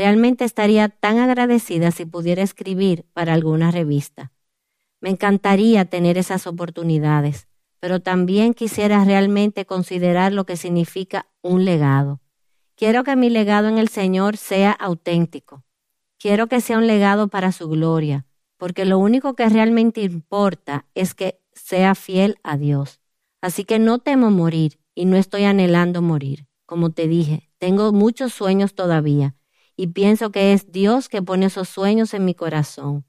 Realmente 0.00 0.46
estaría 0.46 0.88
tan 0.88 1.18
agradecida 1.18 1.90
si 1.90 2.06
pudiera 2.06 2.42
escribir 2.42 3.04
para 3.12 3.34
alguna 3.34 3.70
revista. 3.70 4.32
Me 5.02 5.10
encantaría 5.10 5.84
tener 5.84 6.16
esas 6.16 6.46
oportunidades 6.46 7.50
pero 7.80 8.00
también 8.00 8.54
quisiera 8.54 9.04
realmente 9.04 9.66
considerar 9.66 10.32
lo 10.32 10.44
que 10.44 10.56
significa 10.56 11.26
un 11.42 11.66
legado. 11.66 12.20
Quiero 12.76 13.04
que 13.04 13.16
mi 13.16 13.30
legado 13.30 13.68
en 13.68 13.76
el 13.78 13.88
Señor 13.88 14.38
sea 14.38 14.72
auténtico. 14.72 15.64
Quiero 16.18 16.46
que 16.46 16.62
sea 16.62 16.78
un 16.78 16.86
legado 16.86 17.28
para 17.28 17.52
su 17.52 17.68
gloria, 17.68 18.26
porque 18.58 18.84
lo 18.84 18.98
único 18.98 19.34
que 19.34 19.48
realmente 19.48 20.02
importa 20.02 20.86
es 20.94 21.14
que 21.14 21.40
sea 21.54 21.94
fiel 21.94 22.38
a 22.42 22.56
Dios. 22.56 23.00
Así 23.42 23.64
que 23.64 23.78
no 23.78 23.98
temo 23.98 24.30
morir 24.30 24.78
y 24.94 25.06
no 25.06 25.16
estoy 25.16 25.44
anhelando 25.44 26.02
morir. 26.02 26.46
Como 26.66 26.90
te 26.90 27.06
dije, 27.06 27.50
tengo 27.58 27.92
muchos 27.92 28.32
sueños 28.32 28.74
todavía 28.74 29.34
y 29.80 29.88
pienso 29.88 30.30
que 30.30 30.52
es 30.52 30.70
Dios 30.70 31.08
que 31.08 31.22
pone 31.22 31.46
esos 31.46 31.68
sueños 31.68 32.14
en 32.14 32.24
mi 32.24 32.34
corazón. 32.34 33.04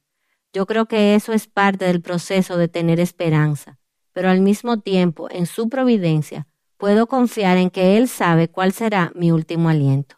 Yo 0.53 0.65
creo 0.65 0.85
que 0.85 1.15
eso 1.15 1.33
es 1.33 1.47
parte 1.47 1.85
del 1.85 2.01
proceso 2.01 2.57
de 2.57 2.67
tener 2.67 2.99
esperanza 2.99 3.81
pero 4.13 4.29
al 4.29 4.41
mismo 4.41 4.79
tiempo, 4.79 5.27
en 5.31 5.45
su 5.45 5.69
providencia, 5.69 6.47
puedo 6.77 7.07
confiar 7.07 7.57
en 7.57 7.69
que 7.69 7.97
Él 7.97 8.07
sabe 8.07 8.49
cuál 8.49 8.73
será 8.73 9.11
mi 9.15 9.31
último 9.31 9.69
aliento. 9.69 10.17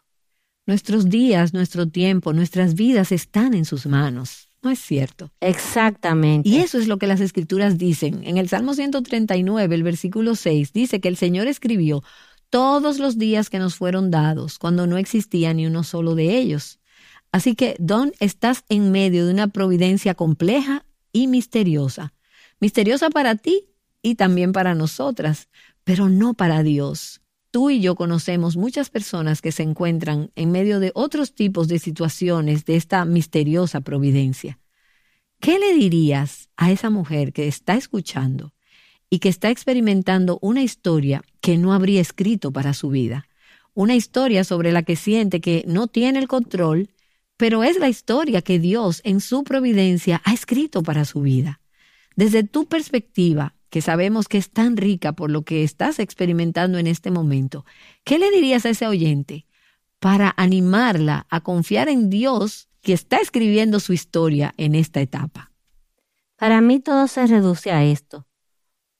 Nuestros 0.66 1.08
días, 1.08 1.52
nuestro 1.52 1.88
tiempo, 1.88 2.32
nuestras 2.32 2.74
vidas 2.74 3.12
están 3.12 3.54
en 3.54 3.64
sus 3.64 3.86
manos. 3.86 4.48
¿No 4.62 4.70
es 4.70 4.78
cierto? 4.78 5.30
Exactamente. 5.40 6.48
Y 6.48 6.56
eso 6.56 6.78
es 6.78 6.88
lo 6.88 6.98
que 6.98 7.06
las 7.06 7.20
escrituras 7.20 7.76
dicen. 7.76 8.22
En 8.24 8.38
el 8.38 8.48
Salmo 8.48 8.72
139, 8.72 9.74
el 9.74 9.82
versículo 9.82 10.34
6, 10.34 10.72
dice 10.72 11.00
que 11.00 11.08
el 11.08 11.18
Señor 11.18 11.48
escribió 11.48 12.02
todos 12.54 13.00
los 13.00 13.18
días 13.18 13.50
que 13.50 13.58
nos 13.58 13.74
fueron 13.74 14.12
dados, 14.12 14.60
cuando 14.60 14.86
no 14.86 14.96
existía 14.96 15.52
ni 15.52 15.66
uno 15.66 15.82
solo 15.82 16.14
de 16.14 16.38
ellos. 16.38 16.78
Así 17.32 17.56
que, 17.56 17.74
Don, 17.80 18.12
estás 18.20 18.62
en 18.68 18.92
medio 18.92 19.26
de 19.26 19.32
una 19.32 19.48
providencia 19.48 20.14
compleja 20.14 20.86
y 21.10 21.26
misteriosa. 21.26 22.14
Misteriosa 22.60 23.10
para 23.10 23.34
ti 23.34 23.70
y 24.02 24.14
también 24.14 24.52
para 24.52 24.76
nosotras, 24.76 25.48
pero 25.82 26.08
no 26.08 26.34
para 26.34 26.62
Dios. 26.62 27.22
Tú 27.50 27.70
y 27.70 27.80
yo 27.80 27.96
conocemos 27.96 28.56
muchas 28.56 28.88
personas 28.88 29.42
que 29.42 29.50
se 29.50 29.64
encuentran 29.64 30.30
en 30.36 30.52
medio 30.52 30.78
de 30.78 30.92
otros 30.94 31.34
tipos 31.34 31.66
de 31.66 31.80
situaciones 31.80 32.64
de 32.66 32.76
esta 32.76 33.04
misteriosa 33.04 33.80
providencia. 33.80 34.60
¿Qué 35.40 35.58
le 35.58 35.74
dirías 35.74 36.50
a 36.56 36.70
esa 36.70 36.88
mujer 36.88 37.32
que 37.32 37.48
está 37.48 37.74
escuchando 37.74 38.54
y 39.14 39.20
que 39.20 39.28
está 39.28 39.48
experimentando 39.50 40.40
una 40.42 40.64
historia 40.64 41.22
que 41.40 41.56
no 41.56 41.72
habría 41.72 42.00
escrito 42.00 42.50
para 42.50 42.74
su 42.74 42.88
vida? 42.88 43.28
Una 43.72 43.94
historia 43.94 44.42
sobre 44.42 44.72
la 44.72 44.82
que 44.82 44.96
siente 44.96 45.40
que 45.40 45.62
no 45.68 45.86
tiene 45.86 46.18
el 46.18 46.26
control, 46.26 46.90
pero 47.36 47.62
es 47.62 47.78
la 47.78 47.88
historia 47.88 48.42
que 48.42 48.58
Dios 48.58 49.00
en 49.04 49.20
su 49.20 49.44
providencia 49.44 50.20
ha 50.24 50.32
escrito 50.34 50.82
para 50.82 51.04
su 51.04 51.20
vida. 51.20 51.60
Desde 52.16 52.42
tu 52.42 52.66
perspectiva, 52.66 53.54
que 53.70 53.82
sabemos 53.82 54.26
que 54.26 54.38
es 54.38 54.50
tan 54.50 54.76
rica 54.76 55.12
por 55.12 55.30
lo 55.30 55.42
que 55.42 55.62
estás 55.62 56.00
experimentando 56.00 56.78
en 56.78 56.88
este 56.88 57.12
momento, 57.12 57.64
¿qué 58.02 58.18
le 58.18 58.32
dirías 58.32 58.66
a 58.66 58.70
ese 58.70 58.88
oyente 58.88 59.46
para 60.00 60.34
animarla 60.36 61.28
a 61.30 61.40
confiar 61.40 61.88
en 61.88 62.10
Dios 62.10 62.68
que 62.82 62.92
está 62.92 63.18
escribiendo 63.18 63.78
su 63.78 63.92
historia 63.92 64.54
en 64.56 64.74
esta 64.74 65.00
etapa? 65.00 65.52
Para 66.34 66.60
mí 66.60 66.80
todo 66.80 67.06
se 67.06 67.28
reduce 67.28 67.70
a 67.70 67.84
esto. 67.84 68.26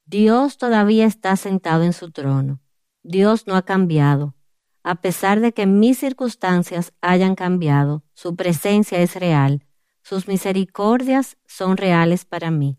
Dios 0.06 0.58
todavía 0.58 1.06
está 1.06 1.34
sentado 1.36 1.82
en 1.82 1.92
su 1.92 2.10
trono. 2.10 2.60
Dios 3.02 3.46
no 3.46 3.56
ha 3.56 3.62
cambiado. 3.62 4.34
A 4.82 4.96
pesar 4.96 5.40
de 5.40 5.52
que 5.52 5.64
mis 5.64 5.98
circunstancias 5.98 6.92
hayan 7.00 7.34
cambiado, 7.34 8.02
su 8.12 8.36
presencia 8.36 9.00
es 9.00 9.16
real. 9.16 9.64
Sus 10.02 10.28
misericordias 10.28 11.38
son 11.46 11.78
reales 11.78 12.26
para 12.26 12.50
mí. 12.50 12.78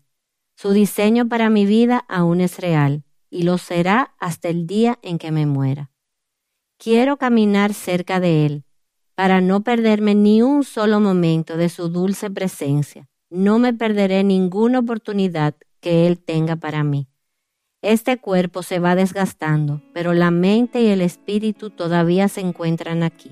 Su 0.54 0.70
diseño 0.70 1.28
para 1.28 1.50
mi 1.50 1.66
vida 1.66 2.04
aún 2.08 2.40
es 2.40 2.60
real 2.60 3.02
y 3.28 3.42
lo 3.42 3.58
será 3.58 4.14
hasta 4.20 4.48
el 4.48 4.68
día 4.68 4.98
en 5.02 5.18
que 5.18 5.32
me 5.32 5.46
muera. 5.46 5.90
Quiero 6.78 7.16
caminar 7.16 7.74
cerca 7.74 8.20
de 8.20 8.46
Él 8.46 8.64
para 9.16 9.40
no 9.40 9.62
perderme 9.62 10.14
ni 10.14 10.42
un 10.42 10.62
solo 10.62 11.00
momento 11.00 11.56
de 11.56 11.70
su 11.70 11.88
dulce 11.88 12.30
presencia. 12.30 13.08
No 13.30 13.58
me 13.58 13.74
perderé 13.74 14.22
ninguna 14.22 14.78
oportunidad 14.78 15.56
que 15.80 16.06
Él 16.06 16.18
tenga 16.18 16.56
para 16.56 16.84
mí. 16.84 17.08
Este 17.86 18.16
cuerpo 18.16 18.64
se 18.64 18.80
va 18.80 18.96
desgastando, 18.96 19.80
pero 19.92 20.12
la 20.12 20.32
mente 20.32 20.80
y 20.80 20.88
el 20.88 21.00
espíritu 21.00 21.70
todavía 21.70 22.26
se 22.26 22.40
encuentran 22.40 23.04
aquí. 23.04 23.30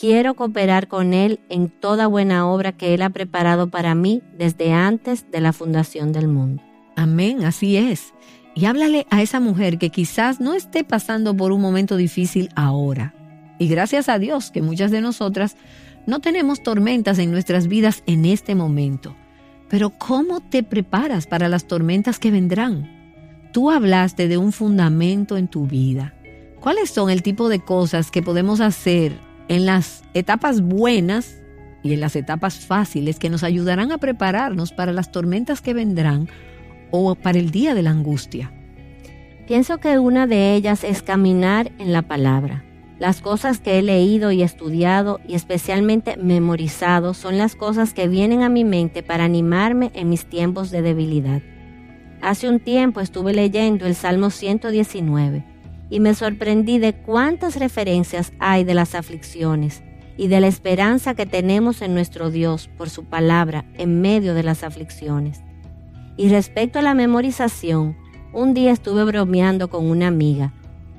Quiero 0.00 0.34
cooperar 0.34 0.86
con 0.86 1.12
Él 1.12 1.40
en 1.48 1.68
toda 1.68 2.06
buena 2.06 2.46
obra 2.46 2.70
que 2.70 2.94
Él 2.94 3.02
ha 3.02 3.10
preparado 3.10 3.70
para 3.70 3.96
mí 3.96 4.22
desde 4.38 4.72
antes 4.72 5.28
de 5.32 5.40
la 5.40 5.52
fundación 5.52 6.12
del 6.12 6.28
mundo. 6.28 6.62
Amén, 6.94 7.42
así 7.44 7.76
es. 7.76 8.14
Y 8.54 8.66
háblale 8.66 9.04
a 9.10 9.20
esa 9.20 9.40
mujer 9.40 9.78
que 9.78 9.90
quizás 9.90 10.38
no 10.38 10.54
esté 10.54 10.84
pasando 10.84 11.36
por 11.36 11.50
un 11.50 11.60
momento 11.60 11.96
difícil 11.96 12.50
ahora. 12.54 13.16
Y 13.58 13.66
gracias 13.66 14.08
a 14.08 14.20
Dios 14.20 14.52
que 14.52 14.62
muchas 14.62 14.92
de 14.92 15.00
nosotras 15.00 15.56
no 16.06 16.20
tenemos 16.20 16.62
tormentas 16.62 17.18
en 17.18 17.32
nuestras 17.32 17.66
vidas 17.66 18.04
en 18.06 18.26
este 18.26 18.54
momento. 18.54 19.16
Pero 19.68 19.90
¿cómo 19.90 20.38
te 20.38 20.62
preparas 20.62 21.26
para 21.26 21.48
las 21.48 21.66
tormentas 21.66 22.20
que 22.20 22.30
vendrán? 22.30 23.01
Tú 23.52 23.70
hablaste 23.70 24.28
de 24.28 24.38
un 24.38 24.50
fundamento 24.50 25.36
en 25.36 25.46
tu 25.46 25.66
vida. 25.66 26.14
¿Cuáles 26.58 26.88
son 26.88 27.10
el 27.10 27.22
tipo 27.22 27.50
de 27.50 27.60
cosas 27.60 28.10
que 28.10 28.22
podemos 28.22 28.62
hacer 28.62 29.12
en 29.48 29.66
las 29.66 30.04
etapas 30.14 30.62
buenas 30.62 31.36
y 31.82 31.92
en 31.92 32.00
las 32.00 32.16
etapas 32.16 32.60
fáciles 32.60 33.18
que 33.18 33.28
nos 33.28 33.42
ayudarán 33.42 33.92
a 33.92 33.98
prepararnos 33.98 34.72
para 34.72 34.92
las 34.92 35.12
tormentas 35.12 35.60
que 35.60 35.74
vendrán 35.74 36.28
o 36.90 37.14
para 37.14 37.38
el 37.38 37.50
día 37.50 37.74
de 37.74 37.82
la 37.82 37.90
angustia. 37.90 38.50
Pienso 39.46 39.78
que 39.78 39.98
una 39.98 40.26
de 40.26 40.54
ellas 40.54 40.82
es 40.82 41.02
caminar 41.02 41.72
en 41.78 41.92
la 41.92 42.00
palabra. 42.00 42.64
Las 42.98 43.20
cosas 43.20 43.58
que 43.58 43.78
he 43.78 43.82
leído 43.82 44.32
y 44.32 44.42
estudiado 44.42 45.20
y 45.28 45.34
especialmente 45.34 46.16
memorizado 46.16 47.12
son 47.12 47.36
las 47.36 47.54
cosas 47.54 47.92
que 47.92 48.08
vienen 48.08 48.42
a 48.42 48.48
mi 48.48 48.64
mente 48.64 49.02
para 49.02 49.24
animarme 49.24 49.90
en 49.94 50.08
mis 50.08 50.24
tiempos 50.24 50.70
de 50.70 50.80
debilidad. 50.80 51.42
Hace 52.22 52.48
un 52.48 52.60
tiempo 52.60 53.00
estuve 53.00 53.34
leyendo 53.34 53.84
el 53.84 53.94
Salmo 53.94 54.30
119 54.30 55.44
y 55.90 56.00
me 56.00 56.14
sorprendí 56.14 56.78
de 56.78 56.94
cuántas 56.94 57.56
referencias 57.56 58.32
hay 58.38 58.64
de 58.64 58.72
las 58.72 58.94
aflicciones 58.94 59.82
y 60.16 60.28
de 60.28 60.40
la 60.40 60.46
esperanza 60.46 61.14
que 61.14 61.26
tenemos 61.26 61.82
en 61.82 61.92
nuestro 61.92 62.30
Dios 62.30 62.70
por 62.78 62.88
su 62.88 63.04
palabra 63.04 63.66
en 63.74 64.00
medio 64.00 64.32
de 64.32 64.44
las 64.44 64.64
aflicciones. 64.64 65.42
Y 66.16 66.30
respecto 66.30 66.78
a 66.78 66.82
la 66.82 66.94
memorización, 66.94 67.96
un 68.32 68.54
día 68.54 68.70
estuve 68.70 69.04
bromeando 69.04 69.68
con 69.68 69.84
una 69.84 70.06
amiga 70.06 70.54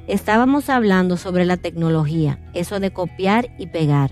estábamos 0.08 0.70
hablando 0.70 1.18
sobre 1.18 1.46
la 1.46 1.58
tecnología, 1.58 2.40
eso 2.54 2.80
de 2.80 2.92
copiar 2.92 3.50
y 3.58 3.68
pegar. 3.68 4.12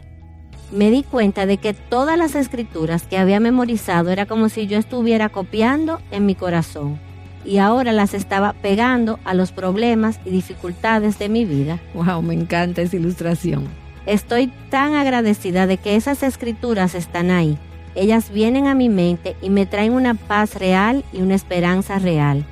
Me 0.72 0.90
di 0.90 1.04
cuenta 1.04 1.46
de 1.46 1.58
que 1.58 1.74
todas 1.74 2.18
las 2.18 2.36
escrituras 2.36 3.04
que 3.04 3.18
había 3.18 3.40
memorizado 3.42 4.10
era 4.10 4.26
como 4.26 4.48
si 4.48 4.68
yo 4.68 4.78
estuviera 4.78 5.28
copiando 5.28 6.00
en 6.12 6.26
mi 6.26 6.34
corazón 6.34 6.98
y 7.44 7.58
ahora 7.58 7.92
las 7.92 8.14
estaba 8.14 8.54
pegando 8.54 9.20
a 9.26 9.34
los 9.34 9.52
problemas 9.52 10.20
y 10.26 10.30
dificultades 10.30 11.20
de 11.20 11.30
mi 11.30 11.46
vida. 11.46 11.80
Wow, 11.94 12.22
me 12.22 12.34
encanta 12.34 12.82
esa 12.82 12.96
ilustración. 12.96 13.68
Estoy 14.06 14.52
tan 14.70 14.96
agradecida 14.96 15.68
de 15.68 15.78
que 15.78 15.96
esas 15.96 16.24
escrituras 16.24 16.96
están 16.96 17.32
ahí. 17.32 17.58
Ellas 17.94 18.32
vienen 18.32 18.68
a 18.68 18.76
mi 18.76 18.90
mente 18.90 19.36
y 19.42 19.50
me 19.50 19.66
traen 19.66 19.94
una 19.94 20.14
paz 20.14 20.56
real 20.56 21.04
y 21.12 21.22
una 21.22 21.36
esperanza 21.36 22.00
real. 22.00 22.46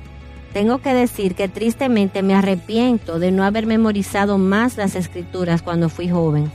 Tengo 0.52 0.78
que 0.78 0.92
decir 0.92 1.34
que 1.34 1.48
tristemente 1.48 2.22
me 2.22 2.34
arrepiento 2.34 3.18
de 3.18 3.30
no 3.30 3.44
haber 3.44 3.66
memorizado 3.66 4.36
más 4.36 4.76
las 4.76 4.96
escrituras 4.96 5.62
cuando 5.62 5.88
fui 5.88 6.08
joven. 6.08 6.50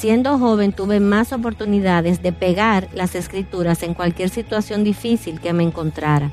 Siendo 0.00 0.38
joven 0.38 0.72
tuve 0.72 0.98
más 0.98 1.32
oportunidades 1.32 2.22
de 2.22 2.32
pegar 2.32 2.88
las 2.92 3.14
escrituras 3.14 3.82
en 3.82 3.94
cualquier 3.94 4.30
situación 4.30 4.82
difícil 4.82 5.40
que 5.40 5.52
me 5.52 5.62
encontrara 5.62 6.32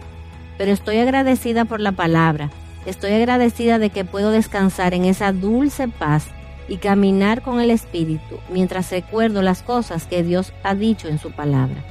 pero 0.57 0.71
estoy 0.71 0.97
agradecida 0.97 1.65
por 1.65 1.79
la 1.79 1.91
palabra. 1.91 2.49
Estoy 2.85 3.13
agradecida 3.13 3.79
de 3.79 3.89
que 3.89 4.05
puedo 4.05 4.31
descansar 4.31 4.93
en 4.93 5.05
esa 5.05 5.31
dulce 5.31 5.87
paz 5.87 6.25
y 6.67 6.77
caminar 6.77 7.41
con 7.41 7.59
el 7.61 7.69
Espíritu 7.69 8.39
mientras 8.49 8.91
recuerdo 8.91 9.41
las 9.41 9.61
cosas 9.61 10.05
que 10.05 10.23
Dios 10.23 10.53
ha 10.63 10.75
dicho 10.75 11.07
en 11.07 11.19
su 11.19 11.31
palabra. 11.31 11.83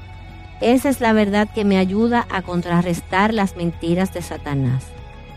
Esa 0.60 0.88
es 0.88 1.00
la 1.00 1.12
verdad 1.12 1.48
que 1.54 1.64
me 1.64 1.78
ayuda 1.78 2.26
a 2.30 2.42
contrarrestar 2.42 3.32
las 3.32 3.56
mentiras 3.56 4.12
de 4.12 4.22
Satanás. 4.22 4.84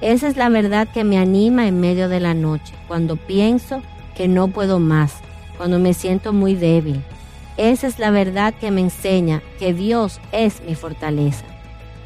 Esa 0.02 0.30
es 0.30 0.38
la 0.38 0.48
verdad 0.48 0.88
que 0.88 1.04
me 1.04 1.18
anima 1.18 1.68
en 1.68 1.82
medio 1.82 2.08
de 2.08 2.22
la 2.22 2.34
noche, 2.34 2.74
cuando 2.88 3.18
pienso 3.18 3.82
que 4.16 4.30
no 4.30 4.48
puedo 4.48 4.80
más, 4.80 5.16
cuando 5.60 5.78
me 5.78 5.94
siento 5.94 6.32
muy 6.32 6.56
débil. 6.56 7.04
Esa 7.58 7.88
es 7.88 8.00
la 8.00 8.12
verdad 8.12 8.54
que 8.54 8.72
me 8.72 8.80
enseña 8.80 9.44
que 9.60 9.74
Dios 9.74 10.22
es 10.32 10.62
mi 10.64 10.74
fortaleza. 10.74 11.44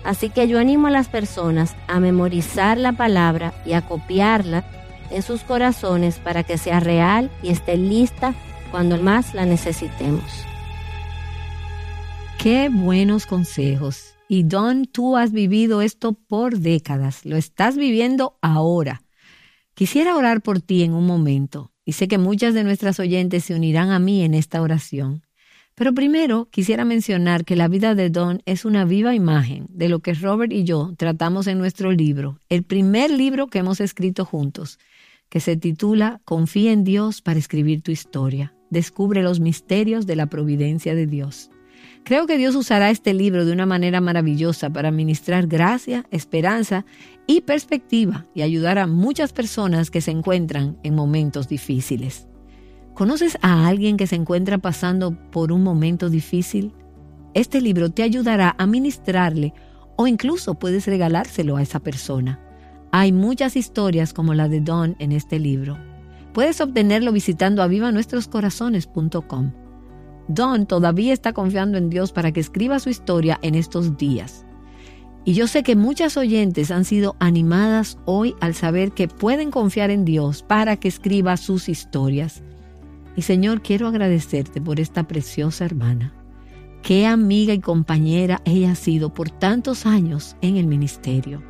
Así 0.04 0.32
que 0.32 0.48
yo 0.48 0.58
animo 0.58 0.88
a 0.88 0.90
las 0.90 1.08
personas 1.08 1.76
a 1.88 2.00
memorizar 2.00 2.80
la 2.80 2.94
palabra 2.94 3.54
y 3.64 3.74
a 3.74 3.84
copiarla 3.84 4.66
en 5.12 5.22
sus 5.22 5.44
corazones 5.44 6.18
para 6.18 6.44
que 6.44 6.58
sea 6.58 6.80
real 6.80 7.30
y 7.44 7.50
esté 7.50 7.78
lista 7.78 8.34
cuando 8.72 8.98
más 8.98 9.36
la 9.36 9.46
necesitemos. 9.46 10.24
Qué 12.40 12.70
buenos 12.70 13.28
consejos. 13.28 14.16
Y 14.28 14.42
Don, 14.46 14.86
tú 14.86 15.16
has 15.16 15.32
vivido 15.32 15.84
esto 15.84 16.14
por 16.14 16.58
décadas, 16.58 17.24
lo 17.24 17.38
estás 17.38 17.78
viviendo 17.78 18.40
ahora. 18.42 19.04
Quisiera 19.76 20.16
orar 20.16 20.42
por 20.42 20.60
ti 20.60 20.82
en 20.82 20.94
un 20.94 21.06
momento 21.06 21.73
y 21.86 21.94
sé 21.94 22.08
que 22.08 22.18
muchas 22.18 22.54
de 22.54 22.64
nuestras 22.64 23.00
oyentes 23.00 23.46
se 23.46 23.56
unirán 23.56 23.92
a 23.92 24.00
mí 24.00 24.24
en 24.24 24.34
esta 24.34 24.62
oración. 24.62 25.24
Pero 25.76 25.94
primero 25.94 26.48
quisiera 26.52 26.86
mencionar 26.86 27.46
que 27.46 27.56
la 27.56 27.68
vida 27.68 27.96
de 27.96 28.10
Don 28.10 28.42
es 28.46 28.64
una 28.64 28.86
viva 28.86 29.16
imagen 29.16 29.66
de 29.70 29.90
lo 29.90 30.00
que 30.00 30.14
Robert 30.14 30.54
y 30.54 30.64
yo 30.64 30.94
tratamos 30.98 31.48
en 31.48 31.58
nuestro 31.58 31.92
libro, 31.92 32.40
el 32.50 32.64
primer 32.64 33.10
libro 33.10 33.48
que 33.48 33.60
hemos 33.60 33.82
escrito 33.82 34.24
juntos, 34.24 34.78
que 35.30 35.40
se 35.40 35.58
titula 35.58 36.22
Confía 36.26 36.72
en 36.72 36.84
Dios 36.84 37.22
para 37.24 37.40
escribir 37.40 37.82
tu 37.82 37.92
historia. 37.92 38.54
Descubre 38.70 39.24
los 39.24 39.40
misterios 39.40 40.06
de 40.06 40.16
la 40.16 40.28
providencia 40.28 40.94
de 40.94 41.08
Dios. 41.08 41.50
Creo 42.06 42.28
que 42.28 42.38
Dios 42.38 42.56
usará 42.56 42.90
este 42.90 43.14
libro 43.14 43.46
de 43.46 43.54
una 43.54 43.66
manera 43.66 44.02
maravillosa 44.02 44.70
para 44.70 44.92
ministrar 44.92 45.48
gracia, 45.48 46.06
esperanza 46.12 46.86
y 47.28 47.40
perspectiva 47.42 48.26
y 48.36 48.42
ayudar 48.42 48.78
a 48.78 48.88
muchas 48.88 49.32
personas 49.32 49.90
que 49.90 50.02
se 50.02 50.12
encuentran 50.12 50.78
en 50.84 50.96
momentos 50.96 51.48
difíciles. 51.48 52.28
¿Conoces 52.94 53.38
a 53.42 53.68
alguien 53.68 53.96
que 53.96 54.06
se 54.06 54.18
encuentra 54.18 54.58
pasando 54.58 55.18
por 55.32 55.54
un 55.54 55.64
momento 55.64 56.10
difícil? 56.10 56.74
Este 57.34 57.62
libro 57.62 57.90
te 57.90 58.04
ayudará 58.04 58.54
a 58.58 58.68
ministrarle 58.68 59.54
o 59.96 60.06
incluso 60.06 60.56
puedes 60.56 60.88
regalárselo 60.88 61.56
a 61.56 61.62
esa 61.62 61.80
persona. 61.80 62.42
Hay 62.92 63.14
muchas 63.14 63.56
historias 63.56 64.14
como 64.14 64.34
la 64.34 64.50
de 64.50 64.60
Don 64.60 64.98
en 65.00 65.14
este 65.14 65.40
libro. 65.40 65.78
Puedes 66.34 66.60
obtenerlo 66.60 67.14
visitando 67.14 67.64
avivanuestroscorazones.com. 67.64 69.63
Don 70.28 70.66
todavía 70.66 71.14
está 71.14 71.34
confiando 71.34 71.78
en 71.78 71.90
Dios 71.90 72.12
para 72.12 72.32
que 72.32 72.40
escriba 72.40 72.80
su 72.80 72.90
historia 72.90 73.40
en 73.42 73.56
estos 73.56 73.98
días. 73.98 74.46
Y 75.26 75.34
yo 75.34 75.48
sé 75.48 75.64
que 75.64 75.76
muchas 75.76 76.18
oyentes 76.18 76.70
han 76.72 76.84
sido 76.84 77.16
animadas 77.20 77.98
hoy 78.06 78.36
al 78.42 78.54
saber 78.56 78.92
que 78.92 79.08
pueden 79.08 79.52
confiar 79.52 79.90
en 79.90 80.04
Dios 80.04 80.44
para 80.44 80.76
que 80.76 80.90
escriba 80.90 81.38
sus 81.38 81.70
historias. 81.70 82.44
Y 83.16 83.22
Señor, 83.22 83.62
quiero 83.62 83.88
agradecerte 83.88 84.60
por 84.60 84.80
esta 84.80 85.08
preciosa 85.08 85.64
hermana. 85.64 86.14
Qué 86.82 87.06
amiga 87.06 87.54
y 87.54 87.60
compañera 87.60 88.42
ella 88.44 88.72
ha 88.72 88.76
sido 88.76 89.14
por 89.14 89.30
tantos 89.30 89.86
años 89.86 90.36
en 90.42 90.58
el 90.58 90.68
ministerio. 90.68 91.42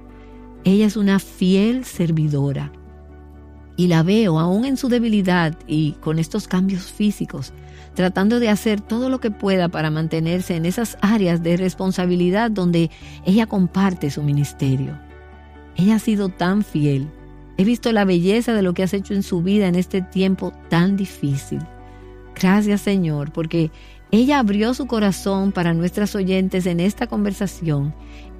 Ella 0.63 0.85
es 0.85 0.95
una 0.95 1.17
fiel 1.17 1.83
servidora. 1.83 2.71
Y 3.75 3.87
la 3.87 4.03
veo 4.03 4.39
aún 4.39 4.65
en 4.65 4.77
su 4.77 4.87
debilidad 4.89 5.57
y 5.67 5.93
con 5.93 6.19
estos 6.19 6.47
cambios 6.47 6.91
físicos, 6.91 7.53
tratando 7.95 8.39
de 8.39 8.49
hacer 8.49 8.81
todo 8.81 9.09
lo 9.09 9.19
que 9.19 9.31
pueda 9.31 9.69
para 9.69 9.89
mantenerse 9.89 10.55
en 10.55 10.65
esas 10.65 10.97
áreas 11.01 11.41
de 11.41 11.57
responsabilidad 11.57 12.51
donde 12.51 12.91
ella 13.25 13.47
comparte 13.47 14.11
su 14.11 14.21
ministerio. 14.23 14.99
Ella 15.75 15.95
ha 15.95 15.99
sido 15.99 16.29
tan 16.29 16.63
fiel 16.63 17.07
He 17.57 17.65
visto 17.65 17.91
la 17.91 18.05
belleza 18.05 18.53
de 18.53 18.63
lo 18.63 18.73
que 18.73 18.83
has 18.83 18.93
hecho 18.93 19.13
en 19.13 19.23
su 19.23 19.43
vida 19.43 19.67
en 19.67 19.75
este 19.75 20.01
tiempo 20.01 20.53
tan 20.69 20.97
difícil. 20.97 21.59
Gracias 22.35 22.81
Señor, 22.81 23.31
porque 23.31 23.71
ella 24.11 24.39
abrió 24.39 24.73
su 24.73 24.87
corazón 24.87 25.51
para 25.51 25.73
nuestras 25.73 26.15
oyentes 26.15 26.65
en 26.65 26.79
esta 26.79 27.07
conversación 27.07 27.93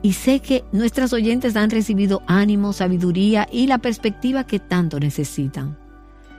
y 0.04 0.14
sé 0.14 0.42
que 0.42 0.66
nuestras 0.74 1.14
oyentes 1.14 1.56
han 1.56 1.72
recibido 1.72 2.22
ánimo, 2.28 2.74
sabiduría 2.74 3.48
y 3.50 3.68
la 3.68 3.78
perspectiva 3.80 4.46
que 4.46 4.60
tanto 4.60 5.00
necesitan. 5.00 5.78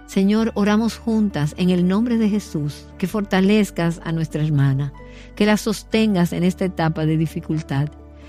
Señor, 0.06 0.52
oramos 0.54 0.98
juntas 0.98 1.54
en 1.56 1.70
el 1.70 1.88
nombre 1.88 2.18
de 2.18 2.28
Jesús, 2.28 2.84
que 2.98 3.08
fortalezcas 3.08 4.02
a 4.04 4.12
nuestra 4.12 4.44
hermana, 4.44 4.92
que 5.34 5.46
la 5.46 5.56
sostengas 5.56 6.34
en 6.34 6.44
esta 6.44 6.66
etapa 6.66 7.06
de 7.06 7.16
dificultad, 7.16 7.88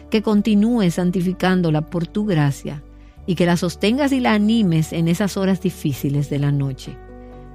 que 0.10 0.22
continúes 0.22 0.96
santificándola 0.96 1.82
por 1.82 2.08
tu 2.08 2.26
gracia 2.26 2.82
y 3.26 3.36
que 3.36 3.46
la 3.46 3.58
sostengas 3.58 4.14
y 4.14 4.22
la 4.22 4.34
animes 4.34 4.94
en 4.94 5.10
esas 5.10 5.36
horas 5.36 5.62
difíciles 5.62 6.30
de 6.30 6.40
la 6.40 6.54
noche. 6.54 6.98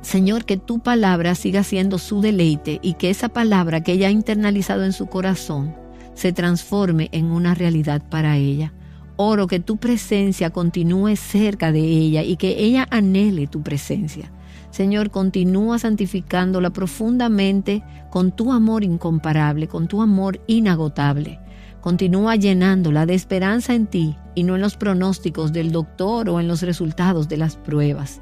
Señor, 0.03 0.45
que 0.45 0.59
tu 0.59 0.81
palabra 0.81 1.35
siga 1.35 1.63
siendo 1.63 1.97
su 1.97 2.21
deleite 2.21 2.79
y 2.83 2.95
que 2.95 3.09
esa 3.09 3.31
palabra 3.31 3.83
que 3.83 3.93
ella 3.93 4.09
ha 4.09 4.11
internalizado 4.11 4.85
en 4.85 4.93
su 4.93 5.07
corazón 5.07 5.75
se 6.21 6.35
transforme 6.35 7.09
en 7.13 7.33
una 7.33 7.55
realidad 7.55 8.03
para 8.11 8.37
ella. 8.37 8.75
Oro 9.17 9.47
que 9.47 9.59
tu 9.59 9.79
presencia 9.79 10.51
continúe 10.51 11.17
cerca 11.17 11.73
de 11.73 11.81
ella 11.81 12.23
y 12.23 12.37
que 12.37 12.63
ella 12.63 12.87
anhele 12.91 13.47
tu 13.47 13.63
presencia. 13.63 14.31
Señor, 14.71 15.11
continúa 15.11 15.79
santificándola 15.79 16.69
profundamente 16.69 17.83
con 18.11 18.33
tu 18.33 18.53
amor 18.53 18.85
incomparable, 18.85 19.67
con 19.67 19.89
tu 19.89 20.03
amor 20.03 20.43
inagotable. 20.47 21.41
Continúa 21.81 22.37
llenándola 22.37 23.07
de 23.07 23.15
esperanza 23.15 23.75
en 23.75 23.87
ti 23.87 24.15
y 24.35 24.43
no 24.43 24.57
en 24.57 24.61
los 24.61 24.77
pronósticos 24.77 25.55
del 25.55 25.73
doctor 25.73 26.29
o 26.29 26.39
en 26.39 26.49
los 26.49 26.61
resultados 26.61 27.31
de 27.31 27.39
las 27.39 27.57
pruebas. 27.57 28.21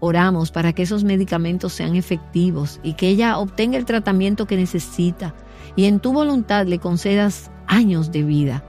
Oramos 0.00 0.50
para 0.50 0.74
que 0.74 0.82
esos 0.82 1.04
medicamentos 1.04 1.72
sean 1.72 1.96
efectivos 1.96 2.80
y 2.82 2.92
que 2.92 3.08
ella 3.08 3.38
obtenga 3.38 3.78
el 3.78 3.86
tratamiento 3.86 4.46
que 4.46 4.58
necesita 4.58 5.34
y 5.76 5.84
en 5.84 6.00
tu 6.00 6.12
voluntad 6.12 6.66
le 6.66 6.78
concedas 6.78 7.50
años 7.66 8.12
de 8.12 8.22
vida. 8.22 8.64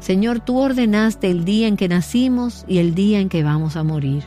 Señor, 0.00 0.40
tú 0.40 0.58
ordenaste 0.58 1.30
el 1.30 1.44
día 1.44 1.68
en 1.68 1.76
que 1.76 1.88
nacimos 1.88 2.64
y 2.66 2.78
el 2.78 2.94
día 2.94 3.20
en 3.20 3.28
que 3.28 3.42
vamos 3.42 3.76
a 3.76 3.84
morir. 3.84 4.24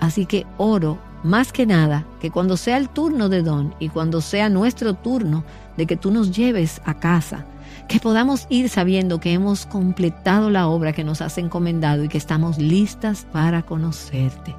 Así 0.00 0.26
que 0.26 0.46
oro 0.58 0.98
más 1.22 1.52
que 1.52 1.66
nada 1.66 2.04
que 2.20 2.30
cuando 2.30 2.56
sea 2.56 2.76
el 2.76 2.88
turno 2.88 3.28
de 3.28 3.42
Don 3.42 3.74
y 3.78 3.88
cuando 3.88 4.20
sea 4.20 4.48
nuestro 4.48 4.94
turno 4.94 5.44
de 5.76 5.86
que 5.86 5.96
tú 5.96 6.10
nos 6.10 6.32
lleves 6.36 6.82
a 6.84 6.94
casa, 6.94 7.46
que 7.88 8.00
podamos 8.00 8.46
ir 8.48 8.68
sabiendo 8.68 9.20
que 9.20 9.32
hemos 9.32 9.66
completado 9.66 10.50
la 10.50 10.66
obra 10.66 10.92
que 10.92 11.04
nos 11.04 11.20
has 11.20 11.38
encomendado 11.38 12.04
y 12.04 12.08
que 12.08 12.18
estamos 12.18 12.58
listas 12.58 13.26
para 13.30 13.62
conocerte. 13.62 14.56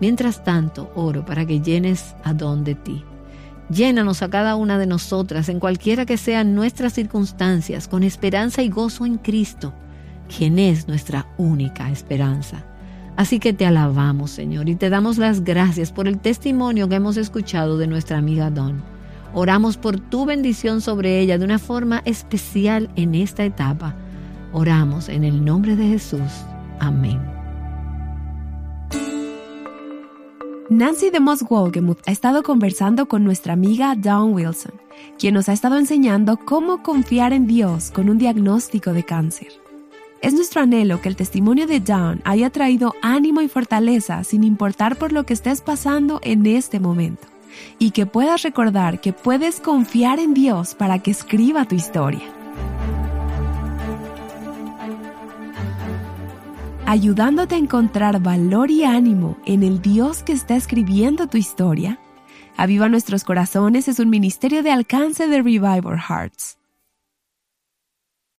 Mientras 0.00 0.42
tanto, 0.42 0.90
oro 0.96 1.24
para 1.24 1.46
que 1.46 1.60
llenes 1.60 2.16
a 2.24 2.34
don 2.34 2.64
de 2.64 2.74
ti. 2.74 3.04
Llénanos 3.70 4.22
a 4.22 4.28
cada 4.28 4.56
una 4.56 4.78
de 4.78 4.86
nosotras, 4.86 5.48
en 5.48 5.58
cualquiera 5.58 6.04
que 6.04 6.16
sean 6.16 6.54
nuestras 6.54 6.92
circunstancias, 6.92 7.88
con 7.88 8.02
esperanza 8.02 8.62
y 8.62 8.68
gozo 8.68 9.06
en 9.06 9.16
Cristo, 9.16 9.72
quien 10.34 10.58
es 10.58 10.86
nuestra 10.86 11.26
única 11.38 11.90
esperanza. 11.90 12.64
Así 13.16 13.38
que 13.38 13.52
te 13.52 13.64
alabamos, 13.64 14.30
Señor, 14.30 14.68
y 14.68 14.74
te 14.74 14.90
damos 14.90 15.18
las 15.18 15.44
gracias 15.44 15.92
por 15.92 16.08
el 16.08 16.18
testimonio 16.18 16.88
que 16.88 16.96
hemos 16.96 17.16
escuchado 17.16 17.78
de 17.78 17.86
nuestra 17.86 18.18
amiga 18.18 18.50
Don. 18.50 18.82
Oramos 19.32 19.76
por 19.76 19.98
tu 19.98 20.26
bendición 20.26 20.80
sobre 20.80 21.20
ella 21.20 21.38
de 21.38 21.44
una 21.44 21.58
forma 21.58 22.02
especial 22.04 22.90
en 22.96 23.14
esta 23.14 23.44
etapa. 23.44 23.94
Oramos 24.52 25.08
en 25.08 25.24
el 25.24 25.44
nombre 25.44 25.74
de 25.74 25.88
Jesús. 25.88 26.20
Amén. 26.80 27.33
Nancy 30.70 31.10
de 31.10 31.20
Moss 31.20 31.42
Wolgemuth 31.42 31.98
ha 32.06 32.10
estado 32.10 32.42
conversando 32.42 33.06
con 33.06 33.22
nuestra 33.22 33.52
amiga 33.52 33.94
Dawn 33.96 34.32
Wilson, 34.32 34.72
quien 35.18 35.34
nos 35.34 35.50
ha 35.50 35.52
estado 35.52 35.76
enseñando 35.76 36.38
cómo 36.38 36.82
confiar 36.82 37.34
en 37.34 37.46
Dios 37.46 37.90
con 37.90 38.08
un 38.08 38.16
diagnóstico 38.16 38.94
de 38.94 39.04
cáncer. 39.04 39.48
Es 40.22 40.32
nuestro 40.32 40.62
anhelo 40.62 41.02
que 41.02 41.10
el 41.10 41.16
testimonio 41.16 41.66
de 41.66 41.80
Dawn 41.80 42.22
haya 42.24 42.48
traído 42.48 42.94
ánimo 43.02 43.42
y 43.42 43.48
fortaleza 43.48 44.24
sin 44.24 44.42
importar 44.42 44.96
por 44.96 45.12
lo 45.12 45.26
que 45.26 45.34
estés 45.34 45.60
pasando 45.60 46.18
en 46.22 46.46
este 46.46 46.80
momento, 46.80 47.26
y 47.78 47.90
que 47.90 48.06
puedas 48.06 48.42
recordar 48.42 49.02
que 49.02 49.12
puedes 49.12 49.60
confiar 49.60 50.18
en 50.18 50.32
Dios 50.32 50.74
para 50.74 50.98
que 50.98 51.10
escriba 51.10 51.66
tu 51.66 51.74
historia. 51.74 52.22
Ayudándote 56.86 57.54
a 57.54 57.58
encontrar 57.58 58.20
valor 58.20 58.70
y 58.70 58.84
ánimo 58.84 59.36
en 59.46 59.62
el 59.62 59.80
Dios 59.80 60.22
que 60.22 60.32
está 60.32 60.56
escribiendo 60.56 61.26
tu 61.26 61.38
historia. 61.38 61.98
Aviva 62.56 62.88
Nuestros 62.88 63.24
Corazones 63.24 63.88
es 63.88 63.98
un 63.98 64.10
ministerio 64.10 64.62
de 64.62 64.70
alcance 64.70 65.26
de 65.26 65.42
Revival 65.42 65.98
Hearts. 65.98 66.58